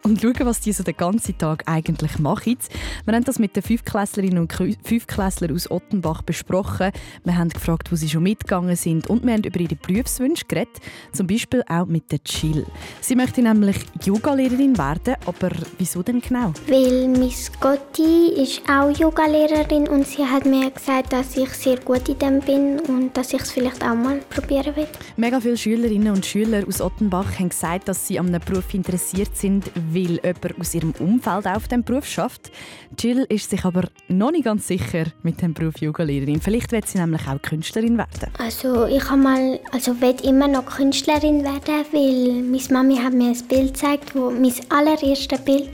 und 0.04 0.22
schauen, 0.22 0.46
was 0.46 0.60
die 0.60 0.74
so 0.74 0.84
den 0.84 0.98
ganzen 0.98 1.38
Tag 1.38 1.64
eigentlich 1.66 2.20
machen. 2.20 2.58
Wir 3.06 3.16
haben 3.16 3.24
das 3.24 3.40
mit 3.40 3.56
den 3.56 3.64
Fünfklässlerinnen 3.64 4.40
und 4.40 4.54
Fünfklässlern 4.84 5.56
aus 5.56 5.72
Ottenbach 5.72 6.22
besprochen. 6.22 6.92
Wir 7.24 7.38
haben 7.38 7.50
gefragt, 7.50 7.92
wo 7.92 7.96
sie 7.96 8.10
schon 8.10 8.24
mitgegangen 8.24 8.76
sind 8.76 9.08
und 9.08 9.26
wir 9.26 9.34
haben 9.34 9.44
über 9.44 9.60
ihre 9.60 9.76
Berufswünsche 9.76 10.46
geredet. 10.46 10.82
Zum 11.14 11.28
Beispiel 11.28 11.64
auch 11.70 11.86
mit 11.86 12.12
der 12.12 12.20
Jill. 12.26 12.66
Sie 13.00 13.16
möchte 13.16 13.42
nämlich 13.42 13.78
Yogalehrerin 14.04 14.78
werden, 14.78 15.16
aber 15.26 15.50
wieso 15.78 16.04
denn 16.04 16.20
genau? 16.20 16.52
Weil 16.68 17.08
Miss 17.08 17.50
Gotti 17.62 18.34
ist 18.36 18.62
auch 18.70 18.90
Yogalehrerin 18.90 19.88
und 19.88 20.06
sie 20.06 20.26
hat 20.26 20.46
mir 20.46 20.70
gesagt, 20.70 21.14
dass 21.14 21.38
ich 21.38 21.50
sehr 21.50 21.78
gut 21.78 22.10
in 22.10 22.20
dem 22.20 22.40
bin 22.42 22.80
und 22.82 23.13
dass 23.14 23.34
ich 23.34 23.42
es 23.42 23.52
vielleicht 23.52 23.84
auch 23.84 23.96
mal 23.96 24.20
probieren 24.30 24.76
will. 24.76 24.88
Mega 25.18 25.40
viele 25.40 25.58
Schülerinnen 25.58 26.14
und 26.14 26.26
Schüler 26.26 26.64
aus 26.68 26.82
Ottenbach 26.82 27.40
haben 27.40 27.50
gesagt, 27.50 27.88
dass 27.88 28.08
sie 28.08 28.20
an 28.20 28.28
einem 28.28 28.42
Beruf 28.42 28.74
interessiert 28.74 29.36
sind, 29.36 29.72
weil 29.92 30.20
jemand 30.24 30.60
aus 30.60 30.74
ihrem 30.74 30.94
Umfeld 31.00 31.48
auch 31.48 31.56
auf 31.56 31.68
diesem 31.68 31.84
Beruf 31.84 32.06
schafft. 32.06 32.52
Jill 32.98 33.26
ist 33.30 33.50
sich 33.50 33.64
aber 33.66 33.84
noch 34.08 34.32
nicht 34.32 34.46
ganz 34.46 34.68
sicher 34.68 35.06
mit 35.24 35.42
dem 35.42 35.54
Beruf 35.54 35.80
Yogalehrerin. 35.80 36.42
Vielleicht 36.42 36.72
wird 36.72 36.88
sie 36.88 37.00
nämlich 37.00 37.28
auch 37.28 37.42
Künstlerin 37.42 37.98
werden. 37.98 38.32
Also 38.38 38.86
ich 38.86 39.10
habe 39.10 39.22
mal, 39.22 39.60
also 39.72 40.00
will 40.02 40.16
immer 40.24 40.48
noch 40.48 40.66
Künstlerin 40.66 41.44
werden, 41.44 41.86
weil 41.92 42.44
meine 42.44 42.64
Mami 42.70 42.98
hat 42.98 43.14
mir 43.14 43.30
ein 43.30 43.48
Bild 43.48 43.74
gezeigt, 43.74 44.16
wo 44.16 44.30
mein 44.30 44.54
allererstes 44.70 45.40
Bild 45.42 45.70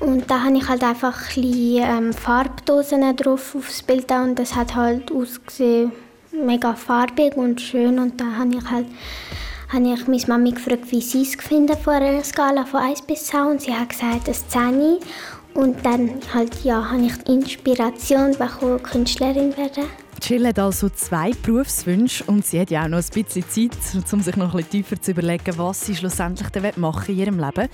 und 0.00 0.30
da 0.30 0.44
habe 0.44 0.56
ich 0.56 0.68
halt 0.68 0.82
einfach 0.82 1.14
ein 1.14 1.42
bisschen, 1.42 1.82
ähm, 1.82 2.12
Farbdosen 2.12 3.16
drauf 3.16 3.54
aufs 3.54 3.82
Bild 3.82 4.10
da 4.10 4.22
und 4.22 4.38
das 4.38 4.54
hat 4.54 4.74
halt 4.74 5.12
ausgesehen 5.12 5.92
mega 6.32 6.74
farbig 6.74 7.36
und 7.36 7.60
schön. 7.60 7.98
Und 7.98 8.20
da 8.20 8.36
habe 8.38 8.56
ich 8.56 8.70
halt 8.70 8.86
habe 9.72 9.94
ich 9.94 10.06
meine 10.08 10.24
Mami 10.26 10.50
gefragt, 10.50 10.90
wie 10.90 11.00
sie 11.00 11.22
es 11.22 11.38
gefunden 11.38 11.76
von 11.76 11.94
einer 11.94 12.24
Skala 12.24 12.64
von 12.64 12.80
1 12.80 13.02
bis 13.02 13.26
10 13.26 13.40
und 13.42 13.60
sie 13.62 13.72
hat 13.72 13.90
gesagt, 13.90 14.28
ein 14.28 14.34
10 14.34 14.98
und 15.54 15.86
dann 15.86 16.10
halt, 16.34 16.64
ja, 16.64 16.90
habe 16.90 17.06
ich 17.06 17.16
die 17.18 17.34
Inspiration 17.34 18.32
bekommen, 18.32 18.82
Künstlerin 18.82 19.56
werden. 19.56 19.84
Jill 20.22 20.46
hat 20.46 20.58
also 20.58 20.88
zwei 20.88 21.32
Berufswünsche 21.42 22.24
und 22.24 22.44
sie 22.44 22.60
hat 22.60 22.70
ja 22.70 22.84
auch 22.84 22.88
noch 22.88 22.98
ein 22.98 23.24
bisschen 23.24 23.48
Zeit, 23.48 24.12
um 24.12 24.20
sich 24.20 24.36
noch 24.36 24.50
ein 24.54 24.56
bisschen 24.58 24.70
tiefer 24.70 25.00
zu 25.00 25.12
überlegen, 25.12 25.56
was 25.56 25.86
sie 25.86 25.96
schlussendlich 25.96 26.48
dann 26.50 26.72
machen 26.76 27.14
in 27.14 27.20
ihrem 27.20 27.38
Leben. 27.38 27.68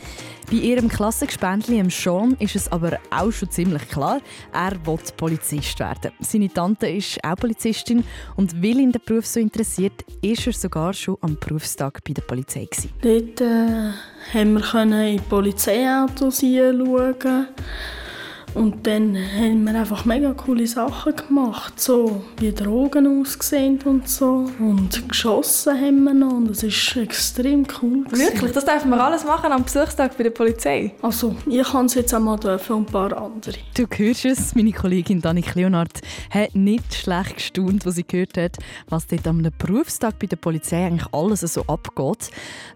Bei 0.51 0.57
ihrem 0.57 0.89
Klassengespändli, 0.89 1.77
dem 1.77 1.91
Sean, 1.91 2.37
ist 2.39 2.55
es 2.55 2.71
aber 2.71 2.99
auch 3.11 3.33
schon 3.33 3.51
ziemlich 3.51 3.89
klar, 3.89 4.21
er 4.53 4.73
will 4.87 4.99
Polizist 5.17 5.81
werden. 5.81 6.13
Seine 6.21 6.49
Tante 6.49 6.89
ist 6.89 7.19
auch 7.25 7.37
Polizistin 7.37 8.05
und 8.37 8.63
weil 8.63 8.79
ihn 8.79 8.93
der 8.93 9.01
Beruf 9.01 9.27
so 9.27 9.41
interessiert, 9.41 10.05
ist 10.23 10.47
er 10.47 10.53
sogar 10.53 10.93
schon 10.93 11.17
am 11.21 11.37
Berufstag 11.39 12.03
bei 12.05 12.13
der 12.13 12.23
Polizei. 12.23 12.67
Gewesen. 12.67 12.91
Dort 13.03 13.41
äh, 13.41 13.93
haben 14.35 14.55
wir 14.55 15.07
in 15.07 15.23
Polizeiautos 15.23 16.41
hinschauen. 16.41 17.49
Und 18.57 18.87
dann 18.87 19.15
haben 19.15 19.65
wir 19.65 19.75
einfach 19.79 20.07
mega 20.07 20.33
coole 20.33 20.67
Sachen 20.67 21.15
gemacht, 21.15 21.79
so 21.79 22.25
wie 22.39 22.53
Drogen 22.53 23.21
aussehen 23.21 23.79
und 23.85 24.09
so. 24.09 24.51
Und 24.59 25.07
geschossen 25.11 25.79
haben 25.79 26.05
wir 26.05 26.15
noch 26.15 26.33
und 26.33 26.49
das 26.49 26.63
ist 26.63 26.97
extrem 26.97 27.67
cool. 27.83 28.05
gewesen. 28.05 28.33
Wirklich? 28.33 28.53
Das 28.53 28.65
dürfen 28.65 28.89
wir 28.89 29.05
alles 29.05 29.27
machen 29.27 29.53
am 29.53 29.63
Besuchstag 29.63 30.17
bei 30.17 30.23
der 30.23 30.31
Polizei? 30.31 30.95
Also, 31.03 31.37
ich 31.47 31.63
kann 31.65 31.85
es 31.85 31.95
jetzt 31.95 32.15
einmal 32.15 32.39
dürfen 32.39 32.77
und 32.77 32.89
ein 32.89 32.93
paar 32.93 33.15
andere. 33.15 33.57
Du 33.77 33.85
hörst 33.95 34.25
es, 34.25 34.55
meine 34.55 34.73
Kollegin 34.73 35.21
Danik 35.21 35.55
Leonard 35.55 36.01
hat 36.31 36.55
nicht 36.55 36.95
schlecht 36.95 37.37
gestaunt, 37.37 37.85
als 37.85 37.97
sie 37.97 38.07
gehört 38.07 38.39
hat, 38.39 38.57
was 38.89 39.07
dort 39.07 39.27
am 39.27 39.47
Berufstag 39.59 40.19
bei 40.19 40.27
der 40.27 40.37
Polizei 40.37 40.87
eigentlich 40.87 41.13
alles 41.13 41.41
so 41.41 41.63
abgeht. 41.67 42.31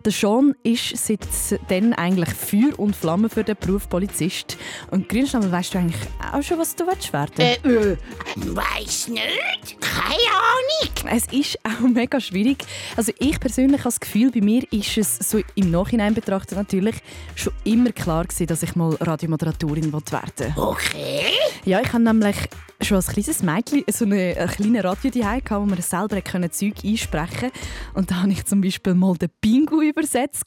Der 0.05 0.13
Sean 0.13 0.55
ist 0.63 0.95
seit 0.99 1.27
dann 1.69 1.95
eigentlich 1.95 2.35
Feuer 2.35 2.79
und 2.79 2.95
Flamme 2.95 3.31
für 3.31 3.45
den 3.45 3.57
Beruf 3.59 3.89
Polizist. 3.89 4.59
Und 4.91 5.09
Grünschnammel, 5.09 5.51
weißt 5.51 5.70
du 5.75 5.79
eigentlich 5.79 6.01
auch 6.33 6.43
schon, 6.43 6.59
was 6.59 6.75
du 6.77 6.87
willst 6.87 7.13
werden 7.13 7.35
Äh, 7.39 7.55
äh, 7.55 7.97
weiss 8.37 9.09
nicht. 9.09 9.81
Keine 9.81 10.15
Ahnung. 10.15 11.17
Es 11.17 11.27
ist 11.33 11.59
auch 11.65 11.81
mega 11.81 12.21
schwierig. 12.21 12.65
Also 12.97 13.13
ich 13.19 13.39
persönlich 13.41 13.81
habe 13.81 13.89
das 13.89 14.01
Gefühl, 14.01 14.31
bei 14.31 14.41
mir 14.41 14.65
ist 14.73 14.97
es 14.97 15.19
so 15.19 15.41
im 15.55 15.71
Nachhinein 15.71 16.15
betrachtet 16.15 16.57
natürlich 16.59 16.97
schon 17.35 17.53
immer 17.65 17.93
klar 17.93 18.25
gewesen, 18.25 18.47
dass 18.47 18.63
ich 18.63 18.77
mal 18.77 18.95
Radiomoderatorin 19.01 19.93
werden 19.93 20.33
will. 20.39 20.53
Okay. 20.57 21.23
Ja, 21.65 21.81
ich 21.81 21.93
habe 21.93 22.03
nämlich 22.03 22.37
schon 22.83 22.97
als 22.97 23.09
kleines 23.09 23.43
Mädchen 23.43 23.85
so 23.91 24.05
eine, 24.05 24.37
ein 24.37 24.49
kleines 24.49 24.85
Radio 24.85 25.11
daheim 25.11 25.43
wo 25.51 25.67
man 25.67 25.81
selber 25.81 26.21
können 26.23 26.51
Zeug 26.51 26.85
einsprechen 26.85 27.51
Und 27.95 28.11
da 28.11 28.23
habe 28.23 28.33
ich 28.33 28.45
zum 28.45 28.61
Beispiel 28.61 28.95
mal 28.95 29.17
den 29.17 29.31
Bingo 29.41 29.83
übersetzt. 29.83 30.45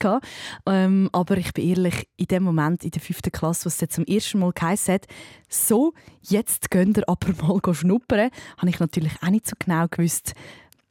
Ähm, 0.65 1.09
aber 1.11 1.37
ich 1.37 1.53
bin 1.53 1.69
ehrlich, 1.69 2.07
in 2.17 2.25
dem 2.27 2.43
Moment 2.43 2.83
in 2.83 2.91
der 2.91 3.01
fünften 3.01 3.31
Klasse, 3.31 3.65
was 3.65 3.81
es 3.81 3.89
zum 3.89 4.05
ersten 4.05 4.39
Mal 4.39 4.51
geheißen 4.53 4.93
hat, 4.95 5.07
so, 5.49 5.93
jetzt 6.21 6.71
könnt 6.71 6.97
ihr 6.97 7.07
aber 7.07 7.27
mal 7.63 7.73
schnuppern, 7.73 8.29
habe 8.57 8.69
ich 8.69 8.79
natürlich 8.79 9.13
auch 9.21 9.29
nicht 9.29 9.47
so 9.47 9.55
genau 9.59 9.85
gewusst, 9.89 10.33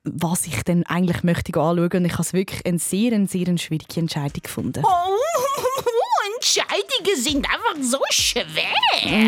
was 0.04 0.46
ich 0.46 0.62
denn 0.64 0.84
eigentlich 0.86 1.22
möchte 1.22 1.58
anschauen. 1.58 1.90
Und 1.92 2.04
ich 2.04 2.12
habe 2.12 2.22
es 2.22 2.32
wirklich 2.32 2.64
eine 2.66 2.78
sehr, 2.78 3.26
sehr 3.26 3.58
schwierige 3.58 4.00
Entscheidung 4.00 4.42
gefunden. 4.42 4.82
Oh, 4.84 4.88
Entscheidungen 6.42 7.16
sind 7.22 7.46
einfach 7.46 7.80
so 7.80 8.00
schwer. 8.10 8.42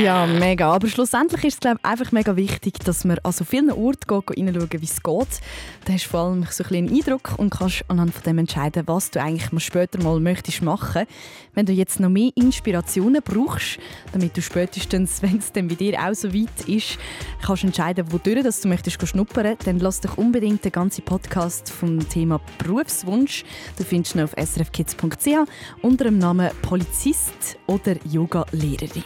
Ja, 0.03 0.27
mega. 0.27 0.73
Aber 0.73 0.89
schlussendlich 0.89 1.45
ist 1.45 1.55
es 1.55 1.61
glaub, 1.61 1.79
einfach 1.85 2.11
mega 2.11 2.35
wichtig, 2.35 2.81
dass 2.81 3.05
man 3.05 3.19
an 3.23 3.31
so 3.31 3.45
vielen 3.45 3.71
Orten 3.71 4.21
hineinschauen, 4.35 4.81
wie 4.81 4.85
es 4.85 5.01
geht. 5.01 5.41
Da 5.85 5.93
hast 5.93 6.07
du 6.07 6.09
vor 6.09 6.21
allem 6.21 6.43
so 6.43 6.65
ein 6.65 6.69
bisschen 6.69 6.77
einen 6.77 6.97
Eindruck 6.97 7.35
und 7.39 7.51
kannst 7.51 7.85
anhand 7.87 8.13
von 8.13 8.23
dem 8.25 8.39
entscheiden, 8.39 8.83
was 8.87 9.13
du 9.13 9.23
eigentlich 9.23 9.63
später 9.63 10.03
mal 10.03 10.19
möchtest 10.19 10.63
machen. 10.63 11.07
Wenn 11.55 11.67
du 11.67 11.73
jetzt 11.73 12.01
noch 12.01 12.09
mehr 12.09 12.33
Inspirationen 12.35 13.23
brauchst, 13.23 13.79
damit 14.13 14.37
du 14.37 14.43
spätestens, 14.43 15.23
wenn 15.23 15.39
es 15.39 15.53
dann 15.53 15.69
bei 15.69 15.77
dir 15.77 16.01
auch 16.01 16.15
so 16.15 16.35
weit 16.35 16.69
ist, 16.69 16.99
kannst 17.47 17.63
entscheiden, 17.63 18.11
wodurch 18.11 18.43
dass 18.43 18.61
du 18.61 18.67
möchtest 18.67 19.07
schnuppern, 19.07 19.57
dann 19.65 19.79
lass 19.79 20.01
dich 20.01 20.19
unbedingt 20.19 20.65
den 20.65 20.73
ganzen 20.73 21.05
Podcast 21.05 21.71
vom 21.71 22.09
Thema 22.09 22.41
Berufswunsch. 22.59 23.45
Du 23.79 23.85
findest 23.85 24.17
ihn 24.17 24.23
auf 24.23 24.35
srfkids.ch 24.37 25.29
unter 25.81 26.05
dem 26.07 26.19
Namen 26.19 26.51
Polizist 27.05 27.59
oder 27.67 27.97
Yoga-Lehrerin. 28.11 29.05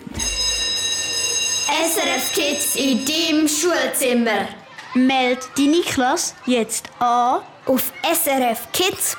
SRF 1.67 2.33
Kids 2.33 2.77
in 2.77 3.05
deinem 3.05 3.49
Schulzimmer. 3.49 4.47
Meld 4.95 5.41
deine 5.57 5.81
Klasse 5.81 6.35
jetzt 6.47 6.89
an 7.01 7.41
auf 7.67 7.93
srfkids.ch. 8.05 9.19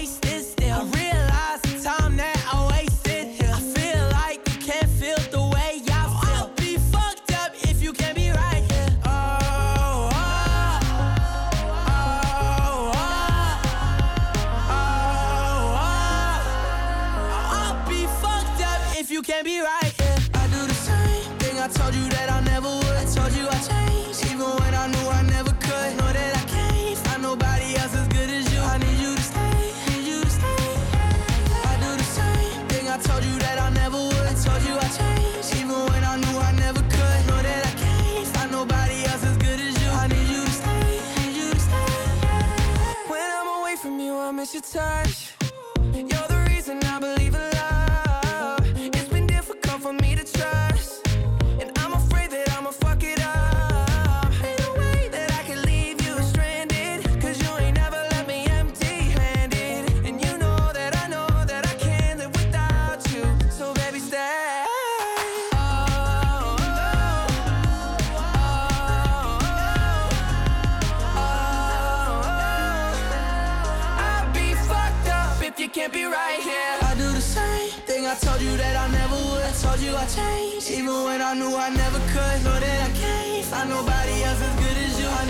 find 83.61 83.69
nobody 83.69 84.23
else 84.23 84.41
as 84.41 84.55
good 84.59 84.77
as 84.77 84.99
you. 84.99 85.07
I 85.07 85.23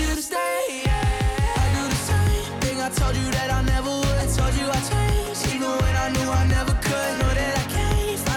you 0.00 0.22
stay. 0.22 0.82
I 1.62 1.66
do 1.76 1.82
the 1.94 2.00
same 2.10 2.60
thing. 2.60 2.80
I 2.80 2.88
told 2.90 3.16
you 3.16 3.30
that 3.30 3.50
I 3.50 3.62
never 3.62 3.90
would. 3.90 4.18
I 4.24 4.26
told 4.36 4.54
you 4.60 4.66
I 4.68 4.80
changed, 4.90 5.54
even 5.54 5.70
when 5.82 5.96
I 6.04 6.08
knew 6.14 6.30
I 6.30 6.46
never 6.46 6.74
could. 6.86 7.14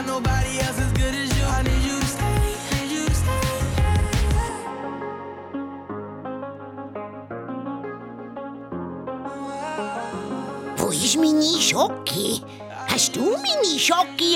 Nobody 0.05 0.59
else 0.59 0.79
as 0.79 0.91
good 0.93 1.15
as 1.15 1.29
you. 1.37 1.45
I 1.45 1.61
you 1.87 1.97
stay. 2.13 2.37
Wo 10.77 10.87
ist 10.91 11.17
meine 11.17 11.61
Schocke? 11.61 12.41
Hast 12.87 13.15
du 13.15 13.21
meine 13.45 13.79
Schocke 13.79 14.29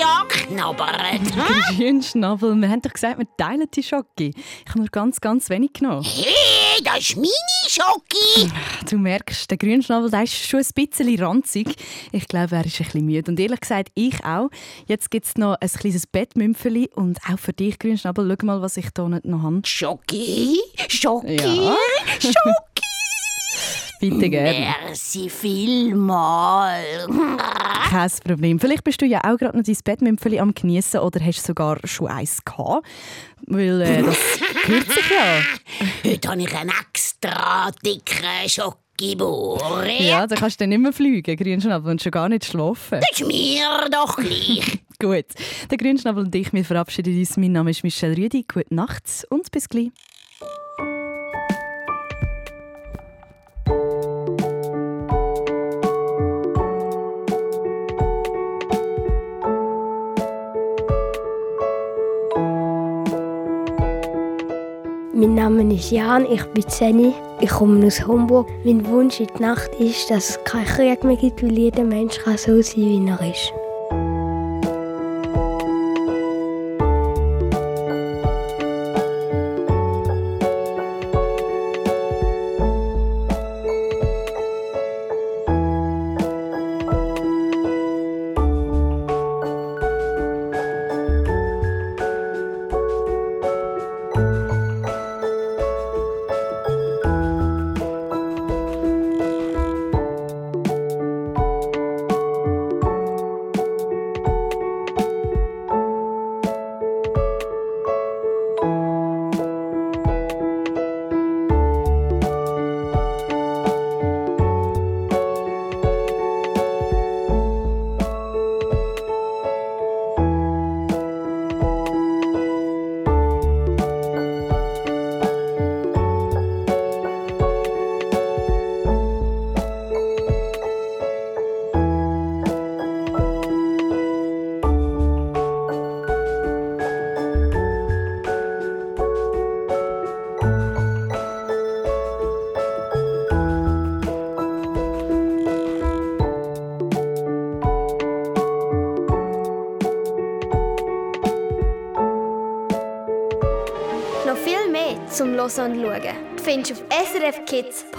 angeknabbert? 0.54 1.20
hä? 1.34 1.76
Grünschnabel, 1.76 2.54
wir 2.56 2.68
haben 2.68 2.82
doch 2.82 2.92
gesagt, 2.92 3.18
wir 3.18 3.26
teilen 3.36 3.66
die 3.74 3.82
Schocke. 3.82 4.30
Ich 4.30 4.34
habe 4.68 4.80
nur 4.80 4.88
ganz, 4.88 5.20
ganz 5.20 5.50
wenig 5.50 5.72
genommen. 5.74 6.04
Hey, 6.04 6.82
das 6.82 6.98
ist 6.98 7.16
meine 7.16 7.28
Schocke! 7.68 8.52
Du 8.88 8.98
merkst, 8.98 9.50
der 9.50 9.58
Grünschnabel 9.58 10.10
der 10.10 10.24
ist 10.24 10.34
schon 10.34 10.60
ein 10.60 10.86
bisschen 10.86 11.24
ranzig. 11.24 11.74
Ich 12.12 12.28
glaube, 12.28 12.56
er 12.56 12.64
ist 12.64 12.80
ein 12.80 12.84
bisschen 12.84 13.06
müde. 13.06 13.30
Und 13.30 13.40
ehrlich 13.40 13.60
gesagt, 13.60 13.90
ich 13.94 14.24
auch. 14.24 14.48
Jetzt 14.86 15.10
gibt 15.10 15.26
es 15.26 15.36
noch 15.36 15.56
ein 15.60 15.68
kleines 15.68 16.06
Bettmümpfeli. 16.06 16.90
Und 16.94 17.18
auch 17.30 17.38
für 17.38 17.52
dich, 17.52 17.78
Grünschnabel, 17.78 18.36
schau 18.38 18.46
mal, 18.46 18.62
was 18.62 18.76
ich 18.76 18.88
hier 18.94 19.20
noch 19.24 19.42
habe. 19.42 19.60
Schocke? 19.64 20.56
Schocke? 20.88 21.34
Ja. 21.34 21.76
Schocke? 22.20 22.73
Gerne. 24.10 24.74
Merci 24.86 25.28
vielmal. 25.28 26.82
Kein 27.90 28.10
Problem. 28.24 28.58
Vielleicht 28.58 28.84
bist 28.84 29.00
du 29.00 29.06
ja 29.06 29.20
auch 29.20 29.36
gerade 29.36 29.56
noch 29.56 29.64
dein 29.64 29.76
Bettmümpfeli 29.84 30.40
am 30.40 30.54
Genießen 30.54 31.00
oder 31.00 31.20
hast 31.24 31.44
sogar 31.44 31.78
schon 31.84 32.08
eins 32.08 32.44
gehabt. 32.44 32.86
Weil 33.46 33.82
äh, 33.82 34.02
das 34.02 34.16
gehört 34.66 34.90
sich 34.90 35.10
ja. 35.10 36.10
Heute 36.10 36.28
habe 36.28 36.42
ich 36.42 36.54
einen 36.54 36.72
extra 36.90 37.70
dicken 37.84 38.48
Schocke-Bauer. 38.48 39.84
Ja, 39.98 40.26
dann 40.26 40.38
kannst 40.38 40.60
du 40.60 40.64
dann 40.64 40.70
nicht 40.70 40.80
mehr 40.80 40.92
fliegen, 40.92 41.36
Grünschnabel, 41.36 41.90
und 41.90 42.02
schon 42.02 42.12
gar 42.12 42.28
nicht 42.28 42.46
schlafen. 42.46 43.00
Das 43.00 43.20
ist 43.20 43.26
mir 43.26 43.88
doch 43.90 44.16
gleich. 44.16 44.80
Gut, 44.98 45.26
der 45.70 45.78
Grünschnabel 45.78 46.24
und 46.24 46.34
ich, 46.34 46.52
wir 46.52 46.64
verabschieden 46.64 47.18
uns. 47.18 47.36
Mein 47.36 47.52
Name 47.52 47.70
ist 47.70 47.82
Michelle 47.82 48.16
Rüdi. 48.16 48.44
Gute 48.50 48.74
Nacht 48.74 49.04
und 49.28 49.50
bis 49.50 49.68
gleich. 49.68 49.90
Name 65.44 65.74
ist 65.74 65.90
Jan, 65.90 66.24
ich 66.24 66.42
bin 66.54 66.66
10. 66.66 67.12
Ich 67.38 67.50
komme 67.50 67.86
aus 67.86 68.06
Homburg. 68.06 68.48
Mein 68.64 68.86
Wunsch 68.86 69.20
in 69.20 69.26
der 69.26 69.48
Nacht 69.48 69.74
ist, 69.78 70.10
dass 70.10 70.30
es 70.30 70.44
keinen 70.44 70.64
Krieg 70.64 71.04
mehr 71.04 71.16
gibt, 71.16 71.42
weil 71.42 71.52
jeder 71.52 71.84
Mensch 71.84 72.18
kann 72.18 72.38
so 72.38 72.62
sein, 72.62 72.76
wie 72.76 73.06
er 73.06 73.30
ist. 73.30 73.52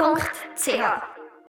Noch 0.06 0.22